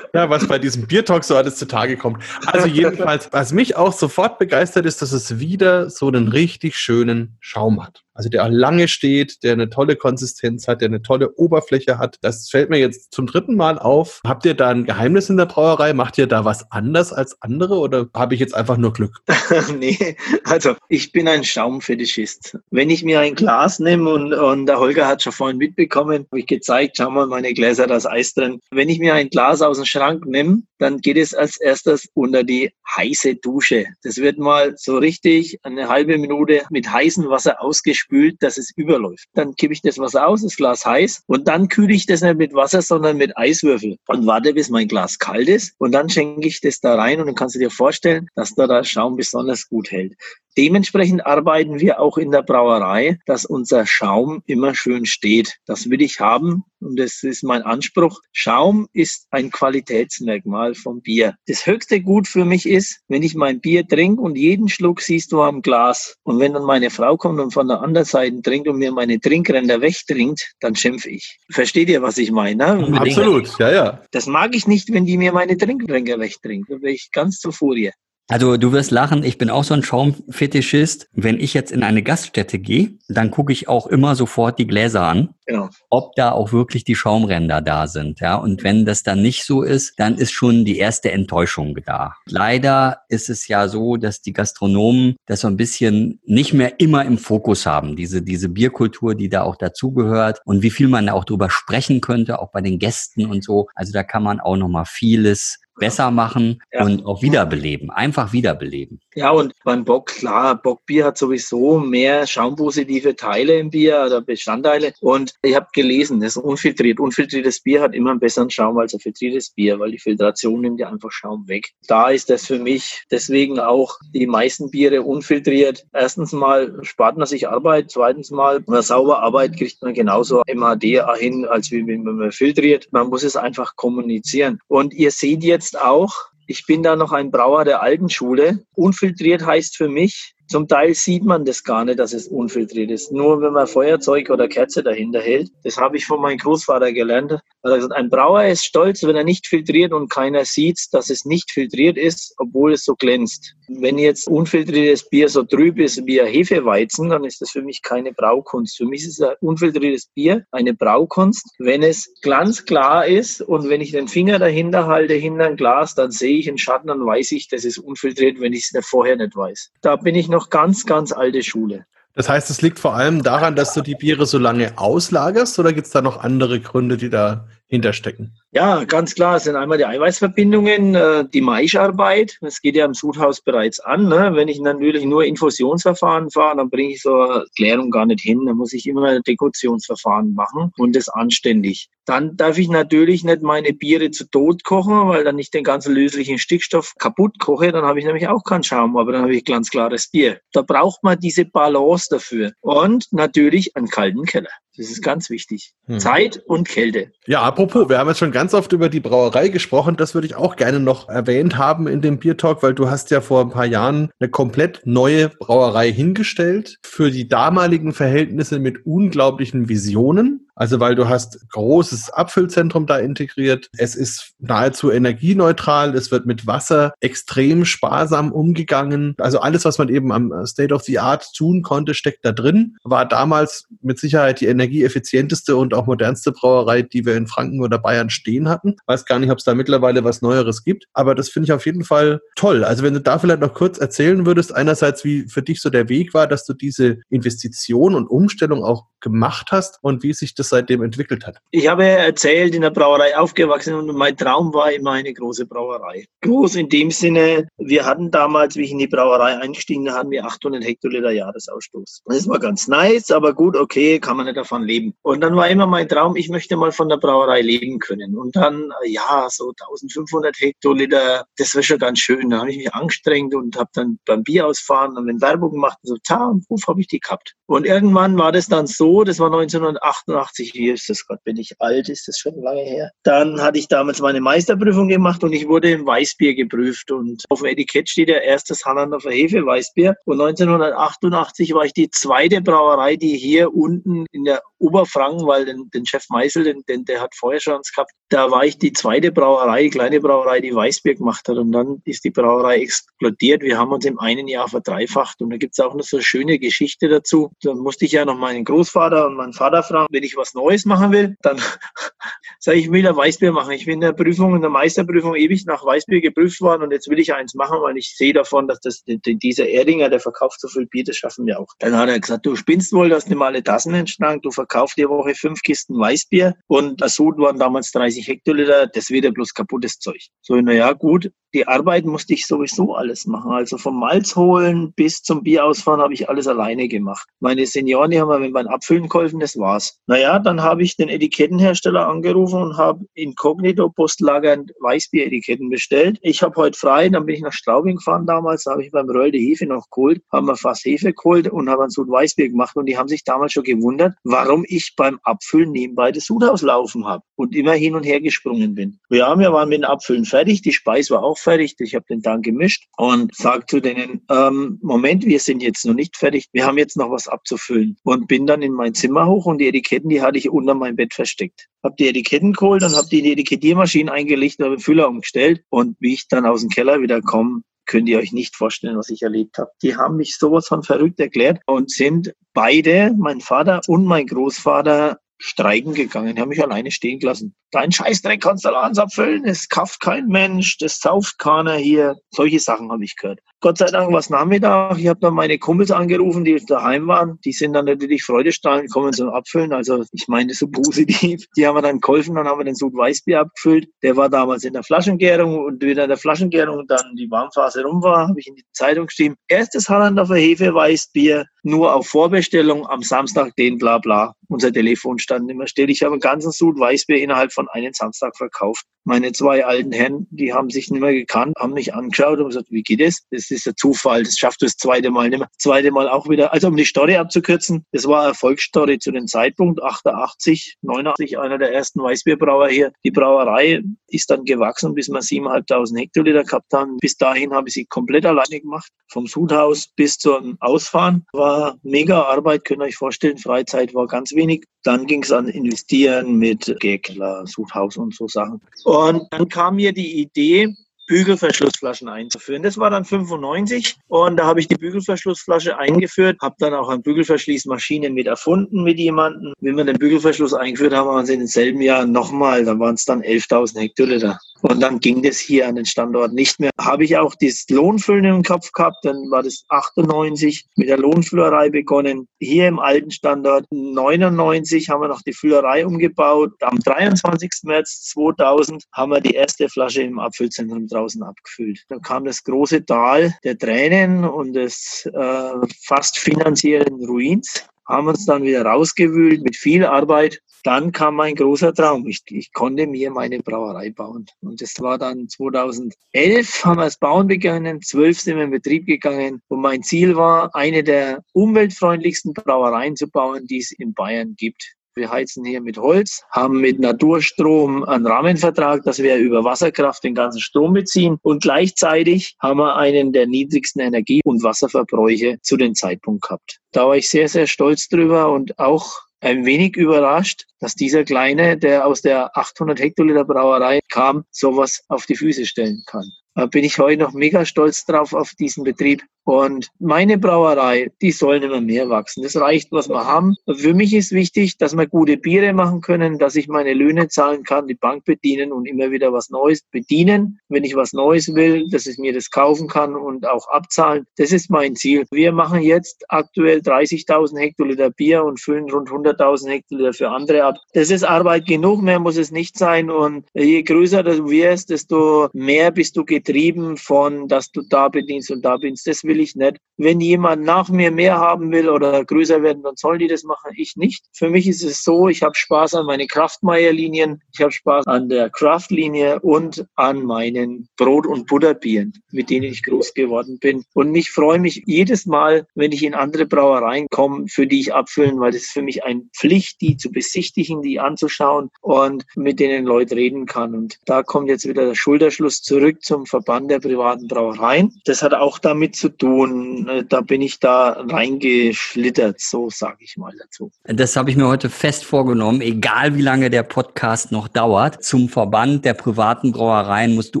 [0.14, 2.24] ja, was bei diesem Biertalk so alles zutage kommt.
[2.46, 7.36] Also jedenfalls, was mich auch sofort begeistert ist, dass es wieder so einen richtig schönen
[7.40, 8.02] Schaum hat.
[8.14, 12.18] Also der lange steht, der eine tolle Konsistenz hat, der eine tolle Oberfläche hat.
[12.22, 14.20] Das fällt mir jetzt zum dritten Mal auf.
[14.26, 15.92] Habt ihr da ein Geheimnis in der Brauerei?
[15.92, 19.20] Macht ihr da was anders als andere oder habe ich jetzt einfach nur Glück?
[19.78, 22.58] nee, also ich bin ein Schaumfetischist.
[22.70, 26.40] Wenn ich mir ein Glas nehme und, und der Holger hat schon vorhin mitbekommen, habe
[26.40, 28.60] ich gezeigt, schau mal, meine Gläser, da ist Eis drin.
[28.70, 32.42] Wenn ich mir ein Glas aus dem Schrank nehme, dann geht es als erstes unter
[32.42, 33.86] die heiße Dusche.
[34.02, 37.62] Das wird mal so richtig eine halbe Minute mit heißem Wasser
[38.02, 39.28] ausgespült, dass es überläuft.
[39.34, 42.36] Dann kippe ich das Wasser aus, das Glas heiß und dann kühle ich das nicht
[42.36, 46.46] mit Wasser, sondern mit Eiswürfel und warte, bis mein Glas kalt ist und dann schenke
[46.46, 49.68] ich das da rein und dann kannst du dir vorstellen, dass da der Schaum besonders
[49.68, 50.14] gut hält.
[50.56, 55.56] Dementsprechend arbeiten wir auch in der Brauerei, dass unser Schaum immer schön steht.
[55.66, 58.20] Das will ich haben und das ist mein Anspruch.
[58.32, 61.36] Schaum ist ein Qualitätsmerkmal vom Bier.
[61.46, 65.32] Das höchste Gut für mich ist, wenn ich mein Bier trinke und jeden Schluck siehst
[65.32, 66.16] du am Glas.
[66.22, 69.20] Und wenn dann meine Frau kommt und von der anderen Seite trinkt und mir meine
[69.20, 71.38] Trinkränder wegtrinkt, dann schimpfe ich.
[71.50, 72.76] Versteht ihr, was ich meine?
[72.76, 73.00] Ne?
[73.00, 74.02] Absolut, ja, ja.
[74.10, 76.70] Das mag ich nicht, wenn die mir meine Trinkränder wegtrinkt.
[76.70, 77.92] Da bin ich ganz zur Furie.
[78.32, 81.08] Also du wirst lachen, ich bin auch so ein Schaumfetischist.
[81.12, 85.02] Wenn ich jetzt in eine Gaststätte gehe, dann gucke ich auch immer sofort die Gläser
[85.02, 85.68] an, genau.
[85.90, 88.20] ob da auch wirklich die Schaumränder da sind.
[88.20, 92.14] Ja, und wenn das dann nicht so ist, dann ist schon die erste Enttäuschung da.
[92.26, 97.04] Leider ist es ja so, dass die Gastronomen das so ein bisschen nicht mehr immer
[97.04, 97.96] im Fokus haben.
[97.96, 102.00] Diese, diese Bierkultur, die da auch dazugehört und wie viel man da auch drüber sprechen
[102.00, 103.68] könnte, auch bei den Gästen und so.
[103.74, 106.84] Also da kann man auch noch mal vieles besser machen ja.
[106.84, 109.00] und auch wiederbeleben, einfach wiederbeleben.
[109.14, 114.92] Ja, und beim Bock, klar, Bockbier hat sowieso mehr schaumpositive Teile im Bier oder Bestandteile.
[115.00, 116.98] Und ich habe gelesen, das ist unfiltriert.
[116.98, 120.80] Unfiltriertes Bier hat immer einen besseren Schaum als ein filtriertes Bier, weil die Filtration nimmt
[120.80, 121.70] ja einfach Schaum weg.
[121.88, 125.84] Da ist das für mich deswegen auch die meisten Biere unfiltriert.
[125.92, 130.42] Erstens mal spart man sich Arbeit, zweitens mal, wenn man sauber arbeitet, kriegt man genauso
[130.46, 132.88] MHD hin, als wie wenn man filtriert.
[132.92, 134.58] Man muss es einfach kommunizieren.
[134.68, 136.12] Und ihr seht jetzt, jetzt auch,
[136.48, 138.64] ich bin da noch ein Brauer der alten Schule.
[138.74, 143.10] Unfiltriert heißt für mich, zum Teil sieht man das gar nicht, dass es unfiltriert ist.
[143.10, 145.50] Nur wenn man Feuerzeug oder Kerze dahinter hält.
[145.64, 147.40] Das habe ich von meinem Großvater gelernt.
[147.62, 151.24] Er gesagt, ein Brauer ist stolz, wenn er nicht filtriert und keiner sieht, dass es
[151.24, 153.54] nicht filtriert ist, obwohl es so glänzt.
[153.68, 157.80] Wenn jetzt unfiltriertes Bier so trüb ist wie ein Hefeweizen, dann ist das für mich
[157.80, 158.76] keine Braukunst.
[158.76, 163.92] Für mich ist ein unfiltriertes Bier eine Braukunst, wenn es glanzklar ist und wenn ich
[163.92, 167.48] den Finger dahinter halte, hinter ein Glas, dann sehe ich einen Schatten, dann weiß ich,
[167.48, 169.70] das ist unfiltriert, wenn ich es vorher nicht weiß.
[169.80, 171.86] Da bin ich noch ganz, ganz alte Schule.
[172.14, 175.72] Das heißt, es liegt vor allem daran, dass du die Biere so lange auslagerst oder
[175.72, 178.34] gibt es da noch andere Gründe, die da hinterstecken?
[178.50, 179.36] Ja, ganz klar.
[179.36, 182.36] Es sind einmal die Eiweißverbindungen, äh, die Maischarbeit.
[182.42, 184.08] Das geht ja im Sudhaus bereits an.
[184.08, 184.32] Ne?
[184.34, 188.44] Wenn ich natürlich nur Infusionsverfahren fahre, dann bringe ich so eine Klärung gar nicht hin.
[188.44, 191.88] Dann muss ich immer ein Dekutionsverfahren machen und das anständig.
[192.04, 195.94] Dann darf ich natürlich nicht meine Biere zu Tod kochen, weil dann nicht den ganzen
[195.94, 197.72] löslichen Stickstoff kaputt koche.
[197.72, 200.40] Dann habe ich nämlich auch keinen Schaum, aber dann habe ich ganz klares Bier.
[200.52, 202.52] Da braucht man diese Balance dafür.
[202.60, 204.50] Und natürlich einen kalten Keller.
[204.76, 205.74] Das ist ganz wichtig.
[205.86, 206.00] Hm.
[206.00, 207.12] Zeit und Kälte.
[207.26, 209.96] Ja, apropos, wir haben jetzt schon ganz oft über die Brauerei gesprochen.
[209.96, 213.10] Das würde ich auch gerne noch erwähnt haben in dem Bier Talk, weil du hast
[213.10, 218.86] ja vor ein paar Jahren eine komplett neue Brauerei hingestellt für die damaligen Verhältnisse mit
[218.86, 220.48] unglaublichen Visionen.
[220.54, 223.68] Also weil du hast großes Abfüllzentrum da integriert.
[223.76, 225.94] Es ist nahezu energieneutral.
[225.94, 229.14] Es wird mit Wasser extrem sparsam umgegangen.
[229.18, 232.76] Also alles, was man eben am State of the Art tun konnte, steckt da drin.
[232.84, 237.78] War damals mit Sicherheit die energieeffizienteste und auch modernste Brauerei, die wir in Franken oder
[237.78, 238.76] Bayern stehen hatten.
[238.86, 240.86] Weiß gar nicht, ob es da mittlerweile was Neueres gibt.
[240.92, 242.64] Aber das finde ich auf jeden Fall toll.
[242.64, 245.88] Also wenn du da vielleicht noch kurz erzählen würdest, einerseits, wie für dich so der
[245.88, 250.41] Weg war, dass du diese Investition und Umstellung auch gemacht hast und wie sich das
[250.48, 251.38] seitdem entwickelt hat.
[251.50, 256.06] Ich habe erzählt, in der Brauerei aufgewachsen und mein Traum war immer eine große Brauerei.
[256.22, 260.10] Groß in dem Sinne, wir hatten damals, wie ich in die Brauerei einstieg, da hatten
[260.10, 262.02] wir 800 Hektoliter Jahresausstoß.
[262.06, 264.94] Das war ganz nice, aber gut, okay, kann man nicht davon leben.
[265.02, 268.16] Und dann war immer mein Traum, ich möchte mal von der Brauerei leben können.
[268.16, 272.30] Und dann, ja, so 1500 Hektoliter, das wäre schon ganz schön.
[272.30, 275.78] Da habe ich mich angestrengt und habe dann beim Bier ausfahren und wenn Werbung gemacht
[275.82, 277.34] und so, ta, und Ruf habe ich die gehabt.
[277.46, 281.54] Und irgendwann war das dann so, das war 1988, wie ist das Gott, bin ich
[281.60, 282.90] alt, ist das schon lange her.
[283.02, 287.40] Dann hatte ich damals meine Meisterprüfung gemacht und ich wurde im Weißbier geprüft und auf
[287.40, 292.96] dem Etikett steht ja erstes Hallandorfer Hefe Weißbier und 1988 war ich die zweite Brauerei,
[292.96, 297.14] die hier unten in der Oberfranken, weil den, den Chef Meisel, den, den, der hat
[297.16, 301.36] vorher schon gehabt, da war ich die zweite Brauerei, kleine Brauerei, die Weißbier gemacht hat
[301.36, 303.42] und dann ist die Brauerei explodiert.
[303.42, 306.04] Wir haben uns im einen Jahr verdreifacht und da gibt es auch noch so eine
[306.04, 307.30] schöne Geschichte dazu.
[307.42, 310.64] Da musste ich ja noch meinen Großvater und meinen Vater fragen, wenn ich was Neues
[310.64, 311.38] machen will, dann
[312.38, 313.52] sage ich, ich will ein Weißbier machen.
[313.52, 316.88] Ich bin in der Prüfung, in der Meisterprüfung ewig nach Weißbier geprüft worden und jetzt
[316.88, 320.48] will ich eins machen, weil ich sehe davon, dass das dieser Erdinger, der verkauft so
[320.48, 321.48] viel Bier, das schaffen wir auch.
[321.58, 324.88] Dann hat er gesagt, du spinnst wohl, dass nicht alle Tassen entschlagen, du verkaufst die
[324.88, 329.34] Woche fünf Kisten Weißbier und das Sud waren damals 30 Hektoliter, das wird ja bloß
[329.34, 330.00] kaputtes Zeug.
[330.22, 333.32] So, naja, gut, die Arbeit musste ich sowieso alles machen.
[333.32, 337.08] Also vom Malz holen bis zum Bier ausfahren habe ich alles alleine gemacht.
[337.20, 339.78] Meine Senioren, die haben mir beim Abfüllen geholfen, das war's.
[339.86, 345.98] Naja, dann habe ich den Etikettenhersteller angerufen und habe inkognito postlagernd Weißbier-Etiketten bestellt.
[346.02, 348.88] Ich habe heute frei, dann bin ich nach Straubing gefahren damals, da habe ich beim
[348.88, 352.28] Röll die Hefe noch geholt, haben wir fast Hefe geholt und haben ein Sud Weißbier
[352.28, 356.42] gemacht und die haben sich damals schon gewundert, warum ich beim Abfüllen nebenbei das Sudhaus
[356.42, 358.78] laufen habe und immer hin und her gesprungen bin.
[358.90, 361.54] Ja, wir waren mit dem Abfüllen fertig, die Speis war auch fertig.
[361.58, 365.74] Ich habe den dann gemischt und sage zu denen, ähm, Moment, wir sind jetzt noch
[365.74, 366.28] nicht fertig.
[366.32, 367.76] Wir haben jetzt noch was abzufüllen.
[367.84, 370.76] Und bin dann in mein Zimmer hoch und die Etiketten, die hatte ich unter meinem
[370.76, 371.48] Bett versteckt.
[371.62, 374.88] Habe die Etiketten geholt und habe die in die Etikettiermaschine eingelegt und habe den Füller
[374.88, 375.42] umgestellt.
[375.48, 378.90] Und wie ich dann aus dem Keller wieder komme, könnt ihr euch nicht vorstellen, was
[378.90, 379.50] ich erlebt habe.
[379.62, 384.98] Die haben mich sowas von verrückt erklärt und sind beide, mein Vater und mein Großvater,
[385.22, 387.34] streiken gegangen, die haben mich alleine stehen gelassen.
[387.52, 391.96] Dein Scheißdreck kannst du abfüllen, es kauft kein Mensch, das sauft keiner hier.
[392.10, 393.20] Solche Sachen habe ich gehört.
[393.42, 394.78] Gott sei Dank war es Nachmittag.
[394.78, 397.18] Ich habe dann meine Kumpels angerufen, die daheim waren.
[397.24, 399.52] Die sind dann natürlich freudestrahlend kommen zum Abfüllen.
[399.52, 401.26] Also ich meine so positiv.
[401.36, 403.66] Die haben wir dann geholfen, dann haben wir den Sud Weißbier abgefüllt.
[403.82, 407.82] Der war damals in der Flaschengärung und wieder in der Flaschengärung dann die Warmphase rum
[407.82, 409.16] war, habe ich in die Zeitung geschrieben.
[409.26, 414.14] Erstes Hallandorfer Hefe Weißbier, nur auf Vorbestellung am Samstag den bla bla.
[414.28, 415.68] Unser Telefon stand immer still.
[415.68, 418.64] Ich habe einen ganzen Sud Weißbier innerhalb von einem Samstag verkauft.
[418.84, 422.50] Meine zwei alten Herren, die haben sich nicht mehr gekannt, haben mich angeschaut und gesagt,
[422.50, 423.06] wie geht es?
[423.10, 425.28] Das ist der Zufall, das schafft du das zweite Mal nicht mehr.
[425.28, 426.32] Das zweite Mal auch wieder.
[426.32, 431.52] Also um die Story abzukürzen, das war Erfolgsstory zu dem Zeitpunkt, 88, 89, einer der
[431.52, 432.72] ersten Weißbierbrauer hier.
[432.84, 436.76] Die Brauerei ist dann gewachsen, bis wir 7.500 Hektoliter gehabt haben.
[436.78, 438.70] Bis dahin habe ich sie komplett alleine gemacht.
[438.88, 443.18] Vom Sudhaus bis zum Ausfahren war mega Arbeit, könnt ihr euch vorstellen.
[443.18, 444.44] Freizeit war ganz wenig.
[444.64, 448.40] Dann ging es an Investieren mit Gäckler, Sudhaus und so Sachen.
[448.64, 450.54] Und dann kam mir die Idee,
[450.92, 452.42] Bügelverschlussflaschen einzuführen.
[452.42, 456.82] Das war dann 95 und da habe ich die Bügelverschlussflasche eingeführt, habe dann auch eine
[456.82, 459.32] Bügelverschließmaschine mit erfunden mit jemandem.
[459.40, 462.84] Wenn wir den Bügelverschluss eingeführt haben, waren sie in demselben Jahr nochmal, da waren es
[462.84, 464.18] dann 11.000 Hektoliter.
[464.42, 466.50] Und dann ging das hier an den Standort nicht mehr.
[466.60, 471.48] Habe ich auch das Lohnfüllen im Kopf gehabt, dann war das 98 mit der Lohnfüllerei
[471.48, 472.08] begonnen.
[472.18, 476.32] Hier im alten Standort 99 haben wir noch die Füllerei umgebaut.
[476.40, 477.30] Am 23.
[477.44, 481.64] März 2000 haben wir die erste Flasche im Abfüllzentrum draußen abgefüllt.
[481.68, 488.04] Da kam das große Tal der Tränen und des äh, fast finanziellen Ruins haben uns
[488.04, 490.20] dann wieder rausgewühlt mit viel Arbeit.
[490.42, 491.86] Dann kam mein großer Traum.
[491.86, 494.06] Ich, ich konnte mir meine Brauerei bauen.
[494.20, 498.66] Und das war dann 2011 haben wir das Bauen begonnen, 12 sind wir in Betrieb
[498.66, 499.22] gegangen.
[499.28, 504.56] Und mein Ziel war, eine der umweltfreundlichsten Brauereien zu bauen, die es in Bayern gibt.
[504.74, 509.94] Wir heizen hier mit Holz, haben mit Naturstrom einen Rahmenvertrag, dass wir über Wasserkraft den
[509.94, 515.54] ganzen Strom beziehen und gleichzeitig haben wir einen der niedrigsten Energie- und Wasserverbräuche zu dem
[515.54, 516.38] Zeitpunkt gehabt.
[516.52, 521.36] Da war ich sehr, sehr stolz drüber und auch ein wenig überrascht, dass dieser Kleine,
[521.36, 525.84] der aus der 800 Hektoliter Brauerei kam, sowas auf die Füße stellen kann.
[526.14, 528.82] Da bin ich heute noch mega stolz drauf auf diesen Betrieb.
[529.04, 532.02] Und meine Brauerei, die sollen immer mehr wachsen.
[532.02, 533.16] Das reicht, was wir haben.
[533.34, 537.24] Für mich ist wichtig, dass wir gute Biere machen können, dass ich meine Löhne zahlen
[537.24, 540.20] kann, die Bank bedienen und immer wieder was Neues bedienen.
[540.28, 543.86] Wenn ich was Neues will, dass ich mir das kaufen kann und auch abzahlen.
[543.96, 544.84] Das ist mein Ziel.
[544.92, 550.36] Wir machen jetzt aktuell 30.000 Hektoliter Bier und füllen rund 100.000 Hektoliter für andere ab.
[550.54, 552.70] Das ist Arbeit genug, mehr muss es nicht sein.
[552.70, 558.10] Und je größer du wirst, desto mehr bist du getrieben von, dass du da bedienst
[558.10, 558.66] und da bedienst.
[558.66, 559.38] Das will ich nicht.
[559.56, 563.32] Wenn jemand nach mir mehr haben will oder größer werden, dann sollen die das machen,
[563.36, 563.84] ich nicht.
[563.92, 567.88] Für mich ist es so, ich habe Spaß an meine Kraftmeier-Linien, ich habe Spaß an
[567.88, 573.44] der Kraft-Linie und an meinen Brot- und Butterbieren, mit denen ich groß geworden bin.
[573.54, 577.54] Und ich freue mich jedes Mal, wenn ich in andere Brauereien komme, für die ich
[577.54, 582.20] abfüllen, weil das ist für mich eine Pflicht, die zu besichtigen, die anzuschauen und mit
[582.20, 583.34] denen Leute reden kann.
[583.34, 587.60] Und da kommt jetzt wieder der Schulterschluss zurück zum Verband der privaten Brauereien.
[587.64, 592.76] Das hat auch damit zu tun, äh, da bin ich da reingeschlittert, so sage ich
[592.76, 593.30] mal dazu.
[593.44, 597.62] Das habe ich mir heute fest vorgenommen, egal wie lange der Podcast noch dauert.
[597.62, 600.00] Zum Verband der privaten Brauereien musst du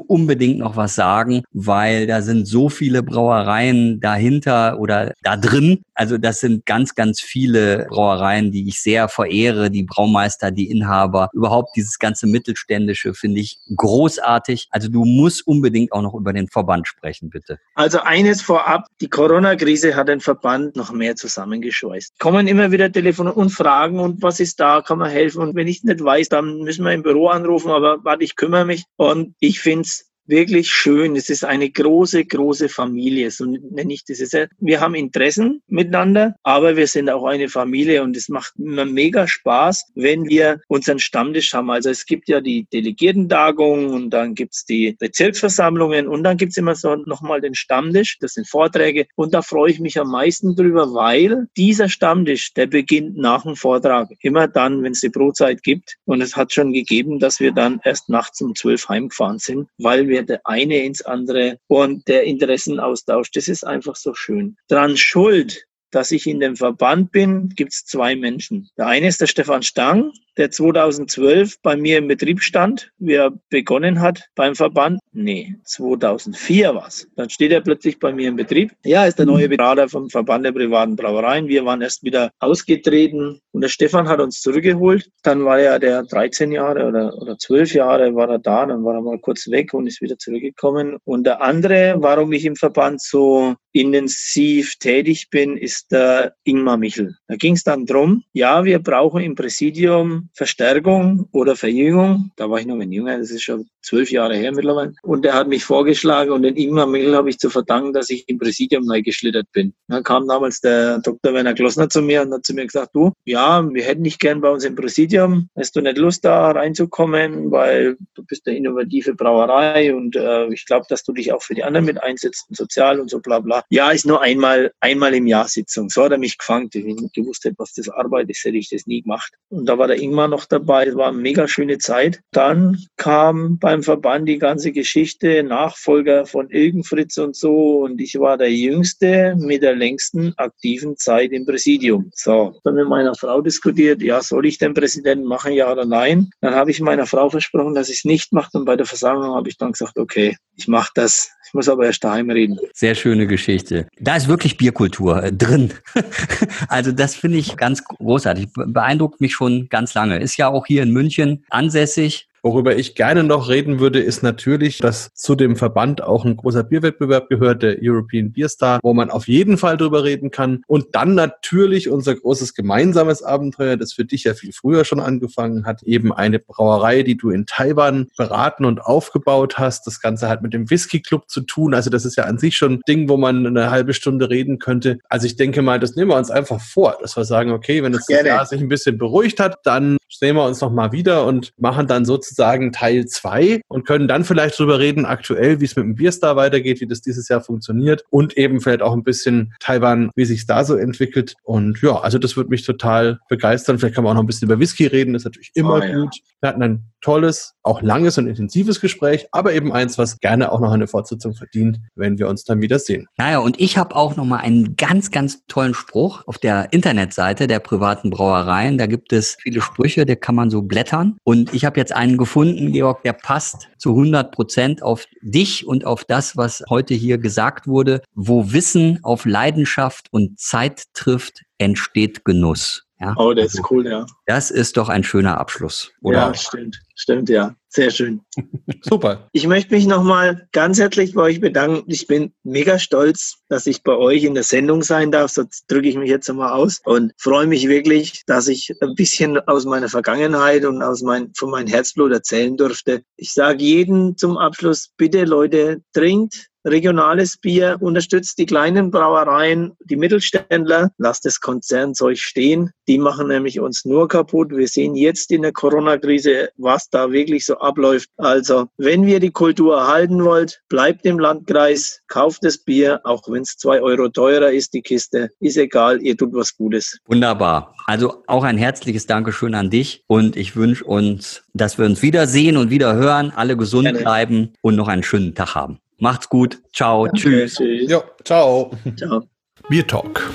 [0.00, 5.82] unbedingt noch was sagen, weil da sind so viele Brauereien dahinter oder da drin.
[5.94, 11.28] Also das sind ganz, ganz viele Brauereien, die ich sehr verehre, die Braumeister, die Inhaber.
[11.32, 14.68] Überhaupt dieses ganze Mittelständische finde ich großartig.
[14.70, 17.58] Also du musst unbedingt auch noch über den Verband sprechen, bitte.
[17.74, 22.18] Also eines vorab ab, die Corona-Krise hat den Verband noch mehr zusammengeschweißt.
[22.18, 25.42] Kommen immer wieder Telefone und Fragen und was ist da, kann man helfen?
[25.42, 28.64] Und wenn ich nicht weiß, dann müssen wir im Büro anrufen, aber warte, ich kümmere
[28.64, 28.84] mich.
[28.96, 31.14] Und ich finde es wirklich schön.
[31.14, 34.32] Es ist eine große, große Familie, so nenne ich das.
[34.58, 39.28] Wir haben Interessen miteinander, aber wir sind auch eine Familie und es macht immer mega
[39.28, 41.70] Spaß, wenn wir unseren Stammtisch haben.
[41.70, 46.74] Also es gibt ja die Delegiertentagungen und dann gibt's die Bezirksversammlungen und dann gibt's immer
[46.74, 50.94] so nochmal den Stammtisch, das sind Vorträge und da freue ich mich am meisten drüber,
[50.94, 55.96] weil dieser Stammtisch, der beginnt nach dem Vortrag, immer dann, wenn es die Brotzeit gibt
[56.06, 60.08] und es hat schon gegeben, dass wir dann erst nachts um zwölf heimgefahren sind, weil
[60.08, 64.56] wir der eine ins andere und der Interessenaustausch, das ist einfach so schön.
[64.68, 68.68] Dran schuld, dass ich in dem Verband bin, gibt es zwei Menschen.
[68.76, 73.32] Der eine ist der Stefan Stang, der 2012 bei mir im Betrieb stand, wie er
[73.50, 74.98] begonnen hat beim Verband.
[75.12, 77.06] Nee, 2004 war's.
[77.16, 78.72] Dann steht er plötzlich bei mir im Betrieb.
[78.84, 81.48] Ja, ist der neue Berater vom Verband der privaten Brauereien.
[81.48, 85.10] Wir waren erst wieder ausgetreten und der Stefan hat uns zurückgeholt.
[85.22, 88.64] Dann war er der 13 Jahre oder, oder 12 Jahre war er da.
[88.64, 90.96] Dann war er mal kurz weg und ist wieder zurückgekommen.
[91.04, 97.16] Und der andere, warum ich im Verband so intensiv tätig bin, ist der Ingmar Michel.
[97.28, 98.24] Da ging es dann drum.
[98.32, 102.30] ja, wir brauchen im Präsidium Verstärkung oder Verjüngung.
[102.36, 104.94] Da war ich noch ein Jünger, das ist schon zwölf Jahre her mittlerweile.
[105.02, 108.28] Und er hat mich vorgeschlagen und den Ingmar Mittel habe ich zu verdanken, dass ich
[108.28, 109.74] im Präsidium neu geschlittert bin.
[109.88, 111.34] Dann kam damals der Dr.
[111.34, 114.40] Werner Glossner zu mir und hat zu mir gesagt, du, ja, wir hätten dich gern
[114.40, 115.48] bei uns im Präsidium.
[115.56, 120.64] Hast du nicht Lust da reinzukommen, weil du bist eine innovative Brauerei und äh, ich
[120.66, 123.40] glaube, dass du dich auch für die anderen mit einsetzt und sozial und so bla
[123.40, 123.62] bla.
[123.70, 125.88] Ja, ist nur einmal, einmal im Jahr Sitzung.
[125.88, 126.68] So hat er mich gefangen.
[126.72, 129.32] Wenn ich nicht gewusst hätte, was das Arbeit ist, hätte ich das nie gemacht.
[129.48, 130.86] Und da war der Ingmar noch dabei.
[130.86, 132.20] Es war eine mega schöne Zeit.
[132.32, 137.84] Dann kam bei beim Verband die ganze Geschichte, Nachfolger von Ilgenfritz und so.
[137.84, 142.10] Und ich war der Jüngste mit der längsten aktiven Zeit im Präsidium.
[142.14, 146.28] So, dann mit meiner Frau diskutiert, ja, soll ich den Präsidenten machen, ja oder nein?
[146.42, 148.50] Dann habe ich meiner Frau versprochen, dass ich es nicht mache.
[148.58, 151.30] Und bei der Versammlung habe ich dann gesagt, okay, ich mache das.
[151.46, 152.58] Ich muss aber erst daheim reden.
[152.74, 153.88] Sehr schöne Geschichte.
[153.98, 155.72] Da ist wirklich Bierkultur äh, drin.
[156.68, 158.48] also das finde ich ganz großartig.
[158.54, 160.18] Beeindruckt mich schon ganz lange.
[160.18, 162.28] Ist ja auch hier in München ansässig.
[162.44, 166.64] Worüber ich gerne noch reden würde, ist natürlich, dass zu dem Verband auch ein großer
[166.64, 170.64] Bierwettbewerb gehört, der European Beer Star, wo man auf jeden Fall drüber reden kann.
[170.66, 175.66] Und dann natürlich unser großes gemeinsames Abenteuer, das für dich ja viel früher schon angefangen
[175.66, 179.86] hat, eben eine Brauerei, die du in Taiwan beraten und aufgebaut hast.
[179.86, 181.74] Das Ganze hat mit dem Whisky Club zu tun.
[181.74, 184.58] Also das ist ja an sich schon ein Ding, wo man eine halbe Stunde reden
[184.58, 184.98] könnte.
[185.08, 187.94] Also ich denke mal, das nehmen wir uns einfach vor, dass wir sagen, okay, wenn
[187.94, 191.26] es das Jahr sich ein bisschen beruhigt hat, dann sehen wir uns noch mal wieder
[191.26, 195.76] und machen dann sozusagen Teil 2 und können dann vielleicht drüber reden, aktuell, wie es
[195.76, 199.54] mit dem Bierstar weitergeht, wie das dieses Jahr funktioniert und eben vielleicht auch ein bisschen
[199.60, 201.34] Taiwan, wie sich da so entwickelt.
[201.42, 203.78] Und ja, also das würde mich total begeistern.
[203.78, 205.82] Vielleicht kann man auch noch ein bisschen über Whisky reden, das ist natürlich immer oh,
[205.82, 205.96] ja.
[205.96, 206.16] gut.
[206.40, 210.60] Wir hatten ein tolles, auch langes und intensives Gespräch, aber eben eins, was gerne auch
[210.60, 213.08] noch eine Fortsetzung verdient, wenn wir uns dann wieder sehen.
[213.18, 217.46] Naja, und ich habe auch noch mal einen ganz, ganz tollen Spruch auf der Internetseite
[217.46, 218.78] der privaten Brauereien.
[218.78, 221.16] Da gibt es viele Sprüche, da kann man so blättern.
[221.24, 225.84] Und ich habe jetzt einen gefunden, Georg, der passt zu 100 Prozent auf dich und
[225.84, 228.02] auf das, was heute hier gesagt wurde.
[228.14, 232.84] Wo Wissen auf Leidenschaft und Zeit trifft, entsteht Genuss.
[233.02, 233.14] Ja?
[233.16, 234.06] Oh, das ist also cool, ja.
[234.26, 236.18] Das ist doch ein schöner Abschluss, oder?
[236.18, 236.80] Ja, stimmt.
[236.94, 237.56] Stimmt, ja.
[237.68, 238.20] Sehr schön.
[238.82, 239.28] Super.
[239.32, 241.82] Ich möchte mich nochmal ganz herzlich bei euch bedanken.
[241.90, 245.32] Ich bin mega stolz, dass ich bei euch in der Sendung sein darf.
[245.32, 249.40] So drücke ich mich jetzt nochmal aus und freue mich wirklich, dass ich ein bisschen
[249.48, 253.02] aus meiner Vergangenheit und aus mein, von meinem Herzblut erzählen durfte.
[253.16, 259.96] Ich sage jedem zum Abschluss, bitte Leute, trinkt regionales Bier, unterstützt die kleinen Brauereien, die
[259.96, 262.70] Mittelständler, lasst das Konzernzeug stehen.
[262.88, 264.50] Die machen nämlich uns nur kaputt.
[264.50, 268.08] Wir sehen jetzt in der Corona-Krise, was da wirklich so abläuft.
[268.16, 273.42] Also, wenn wir die Kultur erhalten wollt, bleibt im Landkreis, kauft das Bier, auch wenn
[273.42, 275.30] es zwei Euro teurer ist, die Kiste.
[275.40, 276.98] Ist egal, ihr tut was Gutes.
[277.06, 277.74] Wunderbar.
[277.86, 282.56] Also auch ein herzliches Dankeschön an dich und ich wünsche uns, dass wir uns wiedersehen
[282.56, 283.98] und wieder hören, alle gesund Gerne.
[283.98, 285.78] bleiben und noch einen schönen Tag haben.
[286.02, 286.60] Macht's gut.
[286.72, 287.04] Ciao.
[287.04, 287.54] Okay, tschüss.
[287.54, 287.88] tschüss.
[287.88, 288.72] Jo, ciao.
[288.96, 289.22] Ciao.
[289.68, 290.28] Bier Talk,